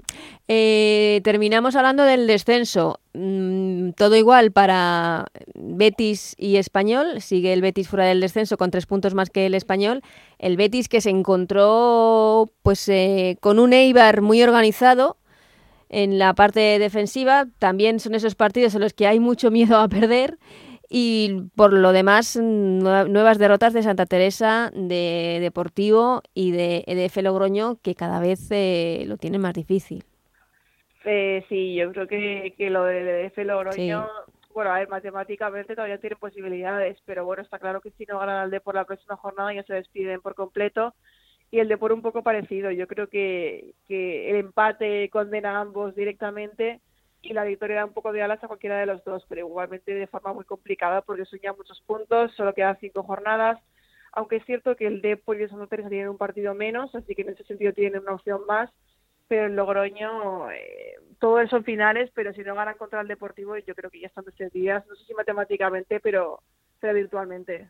Eh, 0.47 1.21
terminamos 1.23 1.75
hablando 1.75 2.05
del 2.05 2.25
descenso. 2.25 2.99
Mm, 3.13 3.91
todo 3.91 4.15
igual 4.15 4.51
para 4.51 5.27
Betis 5.53 6.33
y 6.39 6.55
Español. 6.55 7.21
Sigue 7.21 7.53
el 7.53 7.61
Betis 7.61 7.87
fuera 7.87 8.05
del 8.05 8.19
descenso 8.19 8.57
con 8.57 8.71
tres 8.71 8.87
puntos 8.87 9.13
más 9.13 9.29
que 9.29 9.45
el 9.45 9.53
Español. 9.53 10.01
El 10.39 10.57
Betis 10.57 10.89
que 10.89 11.01
se 11.01 11.11
encontró 11.11 12.49
pues 12.63 12.89
eh, 12.89 13.37
con 13.39 13.59
un 13.59 13.73
Eibar 13.73 14.23
muy 14.23 14.41
organizado, 14.41 15.17
en 15.89 16.17
la 16.17 16.33
parte 16.33 16.79
defensiva 16.79 17.45
también 17.59 17.99
son 17.99 18.15
esos 18.15 18.33
partidos 18.33 18.73
en 18.73 18.81
los 18.81 18.93
que 18.93 19.05
hay 19.05 19.19
mucho 19.19 19.51
miedo 19.51 19.77
a 19.77 19.87
perder 19.87 20.39
y 20.95 21.49
por 21.55 21.73
lo 21.73 21.91
demás 21.91 22.37
nuevas 22.37 23.39
derrotas 23.39 23.73
de 23.73 23.81
Santa 23.81 24.05
Teresa, 24.05 24.69
de 24.75 25.39
Deportivo 25.41 26.21
y 26.35 26.51
de 26.51 26.83
EDF 26.85 27.17
Logroño 27.23 27.79
que 27.81 27.95
cada 27.95 28.19
vez 28.19 28.51
eh, 28.51 29.03
lo 29.07 29.17
tienen 29.17 29.41
más 29.41 29.55
difícil. 29.55 30.03
Eh, 31.03 31.43
sí, 31.49 31.73
yo 31.73 31.91
creo 31.91 32.07
que, 32.07 32.53
que 32.55 32.69
lo 32.69 32.83
de 32.83 33.25
EDF 33.25 33.39
Logroño, 33.39 34.07
bueno, 34.53 34.71
a 34.71 34.77
ver, 34.77 34.87
matemáticamente 34.87 35.73
todavía 35.73 35.97
tiene 35.97 36.15
posibilidades, 36.15 36.99
pero 37.05 37.25
bueno, 37.25 37.41
está 37.41 37.57
claro 37.57 37.81
que 37.81 37.89
si 37.97 38.05
no 38.05 38.19
ganan 38.19 38.43
al 38.43 38.51
D 38.51 38.61
por 38.61 38.75
la 38.75 38.85
próxima 38.85 39.17
jornada 39.17 39.51
ya 39.51 39.63
se 39.63 39.73
despiden 39.73 40.21
por 40.21 40.35
completo 40.35 40.93
y 41.49 41.57
el 41.57 41.69
Depor 41.69 41.91
un 41.91 42.03
poco 42.03 42.21
parecido. 42.21 42.69
Yo 42.69 42.85
creo 42.85 43.07
que, 43.07 43.73
que 43.87 44.29
el 44.29 44.35
empate 44.35 45.09
condena 45.09 45.57
a 45.57 45.61
ambos 45.61 45.95
directamente 45.95 46.81
y 47.23 47.33
la 47.33 47.45
victoria 47.45 47.77
da 47.77 47.85
un 47.85 47.93
poco 47.93 48.11
de 48.11 48.21
alas 48.21 48.43
a 48.43 48.47
cualquiera 48.47 48.77
de 48.77 48.85
los 48.85 49.03
dos, 49.03 49.25
pero 49.27 49.47
igualmente 49.47 49.93
de 49.93 50.07
forma 50.07 50.33
muy 50.33 50.43
complicada 50.43 51.01
porque 51.01 51.25
son 51.25 51.39
ya 51.39 51.53
muchos 51.53 51.81
puntos, 51.81 52.33
solo 52.35 52.53
quedan 52.53 52.77
cinco 52.79 53.01
jornadas, 53.03 53.59
aunque 54.11 54.35
es 54.35 54.45
cierto 54.45 54.75
que 54.75 54.85
el 54.85 55.01
Depor 55.01 55.39
y 55.39 55.43
el 55.43 55.49
Santa 55.49 55.67
Teresa 55.67 55.89
tienen 55.89 56.09
un 56.09 56.17
partido 56.17 56.53
menos, 56.53 56.93
así 56.93 57.15
que 57.15 57.23
en 57.23 57.29
ese 57.29 57.45
sentido 57.45 57.73
tienen 57.73 58.01
una 58.01 58.13
opción 58.13 58.45
más, 58.45 58.69
pero 59.29 59.45
el 59.45 59.55
Logroño, 59.55 60.51
eh, 60.51 60.95
todos 61.19 61.49
son 61.49 61.63
finales, 61.63 62.11
pero 62.13 62.33
si 62.33 62.41
no 62.41 62.55
ganan 62.55 62.77
contra 62.77 63.01
el 63.01 63.07
Deportivo, 63.07 63.57
yo 63.57 63.73
creo 63.73 63.89
que 63.89 64.01
ya 64.01 64.07
están 64.07 64.25
días, 64.51 64.85
no 64.87 64.95
sé 64.95 65.05
si 65.05 65.13
matemáticamente, 65.13 66.01
pero, 66.01 66.41
pero 66.81 66.93
virtualmente. 66.93 67.69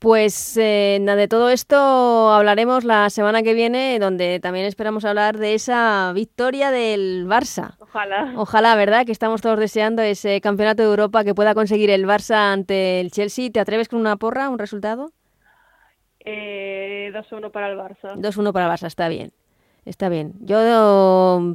Pues 0.00 0.56
eh, 0.56 0.98
de 0.98 1.28
todo 1.28 1.50
esto 1.50 1.76
hablaremos 1.76 2.84
la 2.84 3.10
semana 3.10 3.42
que 3.42 3.52
viene, 3.52 3.98
donde 3.98 4.40
también 4.40 4.64
esperamos 4.64 5.04
hablar 5.04 5.36
de 5.36 5.52
esa 5.52 6.12
victoria 6.14 6.70
del 6.70 7.26
Barça. 7.26 7.74
Ojalá. 7.80 8.32
Ojalá, 8.34 8.74
¿verdad? 8.76 9.04
Que 9.04 9.12
estamos 9.12 9.42
todos 9.42 9.58
deseando 9.58 10.00
ese 10.00 10.40
campeonato 10.40 10.82
de 10.82 10.88
Europa 10.88 11.22
que 11.22 11.34
pueda 11.34 11.54
conseguir 11.54 11.90
el 11.90 12.06
Barça 12.06 12.50
ante 12.50 13.02
el 13.02 13.10
Chelsea. 13.10 13.50
¿Te 13.50 13.60
atreves 13.60 13.90
con 13.90 14.00
una 14.00 14.16
porra, 14.16 14.48
un 14.48 14.58
resultado? 14.58 15.12
Eh, 16.20 17.12
2-1 17.12 17.50
para 17.50 17.68
el 17.70 17.76
Barça. 17.76 18.14
2-1 18.14 18.52
para 18.54 18.64
el 18.64 18.72
Barça, 18.72 18.86
está 18.86 19.06
bien. 19.08 19.34
Está 19.84 20.08
bien. 20.08 20.32
Yo 20.40 20.56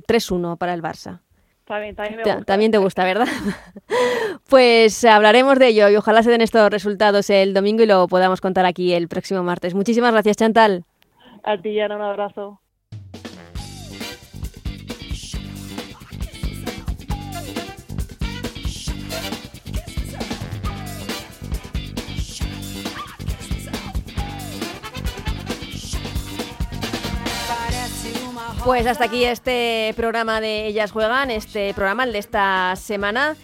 3-1 0.07 0.57
para 0.59 0.75
el 0.75 0.83
Barça. 0.83 1.21
También, 1.65 1.95
también, 1.95 2.17
me 2.17 2.23
gusta. 2.23 2.45
también 2.45 2.71
te 2.71 2.77
gusta, 2.77 3.03
¿verdad? 3.03 3.27
pues 4.49 5.03
hablaremos 5.03 5.57
de 5.57 5.69
ello 5.69 5.89
y 5.89 5.95
ojalá 5.95 6.21
se 6.21 6.29
den 6.29 6.41
estos 6.41 6.69
resultados 6.69 7.29
el 7.31 7.55
domingo 7.55 7.81
y 7.81 7.87
lo 7.87 8.07
podamos 8.07 8.39
contar 8.39 8.65
aquí 8.65 8.93
el 8.93 9.07
próximo 9.07 9.41
martes. 9.41 9.73
Muchísimas 9.73 10.11
gracias, 10.11 10.37
Chantal. 10.37 10.83
A 11.43 11.57
ti, 11.57 11.79
Ana, 11.79 11.95
un 11.95 12.01
abrazo. 12.03 12.61
Pues 28.65 28.87
hasta 28.87 29.05
aquí 29.05 29.23
este 29.25 29.93
programa 29.95 30.41
de 30.41 30.65
Ellas 30.65 30.91
Juegan, 30.91 31.29
este 31.29 31.71
programa, 31.75 32.03
el 32.03 32.13
de 32.13 32.17
esta 32.17 32.75
semana. 32.75 33.35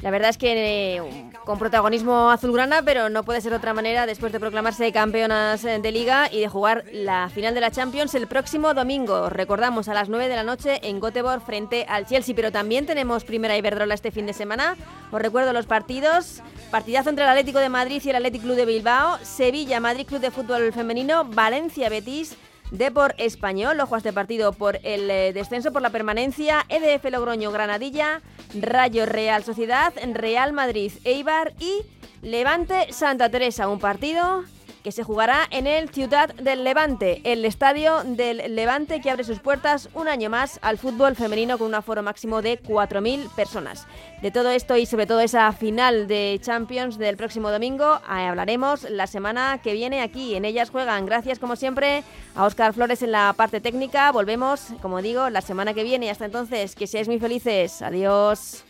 La 0.00 0.12
verdad 0.12 0.30
es 0.30 0.38
que 0.38 0.96
eh, 0.96 1.02
con 1.44 1.58
protagonismo 1.58 2.30
azulgrana, 2.30 2.82
pero 2.82 3.08
no 3.08 3.24
puede 3.24 3.40
ser 3.40 3.52
otra 3.52 3.74
manera 3.74 4.06
después 4.06 4.32
de 4.32 4.38
proclamarse 4.38 4.92
campeonas 4.92 5.62
de 5.64 5.90
liga 5.90 6.30
y 6.30 6.38
de 6.38 6.46
jugar 6.46 6.84
la 6.92 7.30
final 7.30 7.52
de 7.54 7.62
la 7.62 7.72
Champions 7.72 8.14
el 8.14 8.28
próximo 8.28 8.74
domingo. 8.74 9.28
Recordamos 9.28 9.88
a 9.88 9.94
las 9.94 10.08
9 10.08 10.28
de 10.28 10.36
la 10.36 10.44
noche 10.44 10.78
en 10.84 11.00
Göteborg 11.00 11.42
frente 11.42 11.84
al 11.88 12.06
Chelsea, 12.06 12.36
pero 12.36 12.52
también 12.52 12.86
tenemos 12.86 13.24
primera 13.24 13.56
Iberdrola 13.56 13.94
este 13.94 14.12
fin 14.12 14.26
de 14.26 14.34
semana. 14.34 14.76
Os 15.10 15.20
recuerdo 15.20 15.52
los 15.52 15.66
partidos. 15.66 16.42
Partidazo 16.70 17.10
entre 17.10 17.24
el 17.24 17.30
Atlético 17.30 17.58
de 17.58 17.70
Madrid 17.70 18.00
y 18.04 18.10
el 18.10 18.16
Athletic 18.16 18.42
Club 18.42 18.54
de 18.54 18.66
Bilbao, 18.66 19.18
Sevilla, 19.22 19.80
Madrid 19.80 20.06
Club 20.06 20.20
de 20.20 20.30
Fútbol 20.30 20.72
Femenino, 20.72 21.24
Valencia, 21.24 21.88
Betis, 21.88 22.36
Depor 22.74 23.14
Español, 23.18 23.78
ojo 23.78 23.94
a 23.94 23.98
este 23.98 24.12
partido 24.12 24.52
por 24.52 24.80
el 24.82 25.08
eh, 25.08 25.32
descenso 25.32 25.72
por 25.72 25.80
la 25.80 25.90
permanencia, 25.90 26.66
EDF 26.68 27.04
Logroño 27.08 27.52
Granadilla, 27.52 28.20
Rayo 28.60 29.06
Real 29.06 29.44
Sociedad, 29.44 29.92
Real 30.12 30.52
Madrid 30.52 30.90
Eibar 31.04 31.52
y 31.60 31.82
Levante 32.20 32.92
Santa 32.92 33.30
Teresa, 33.30 33.68
un 33.68 33.78
partido 33.78 34.42
que 34.84 34.92
se 34.92 35.02
jugará 35.02 35.48
en 35.50 35.66
el 35.66 35.88
Ciudad 35.88 36.34
del 36.34 36.62
Levante, 36.62 37.22
el 37.24 37.44
estadio 37.46 38.04
del 38.04 38.54
Levante 38.54 39.00
que 39.00 39.10
abre 39.10 39.24
sus 39.24 39.40
puertas 39.40 39.88
un 39.94 40.08
año 40.08 40.28
más 40.28 40.58
al 40.60 40.76
fútbol 40.76 41.16
femenino 41.16 41.56
con 41.56 41.68
un 41.68 41.74
aforo 41.74 42.02
máximo 42.02 42.42
de 42.42 42.62
4.000 42.62 43.30
personas. 43.30 43.86
De 44.20 44.30
todo 44.30 44.50
esto 44.50 44.76
y 44.76 44.84
sobre 44.84 45.06
todo 45.06 45.20
esa 45.20 45.50
final 45.52 46.06
de 46.06 46.38
Champions 46.42 46.98
del 46.98 47.16
próximo 47.16 47.50
domingo 47.50 47.96
eh, 47.96 48.26
hablaremos 48.26 48.82
la 48.90 49.06
semana 49.06 49.58
que 49.62 49.72
viene 49.72 50.02
aquí. 50.02 50.34
En 50.34 50.44
ellas 50.44 50.68
juegan, 50.68 51.06
gracias 51.06 51.38
como 51.38 51.56
siempre, 51.56 52.04
a 52.36 52.44
Óscar 52.44 52.74
Flores 52.74 53.00
en 53.00 53.12
la 53.12 53.32
parte 53.32 53.62
técnica. 53.62 54.12
Volvemos, 54.12 54.66
como 54.82 55.00
digo, 55.00 55.30
la 55.30 55.40
semana 55.40 55.72
que 55.72 55.82
viene 55.82 56.10
hasta 56.10 56.26
entonces, 56.26 56.74
que 56.74 56.86
seáis 56.86 57.08
muy 57.08 57.18
felices. 57.18 57.80
Adiós. 57.80 58.64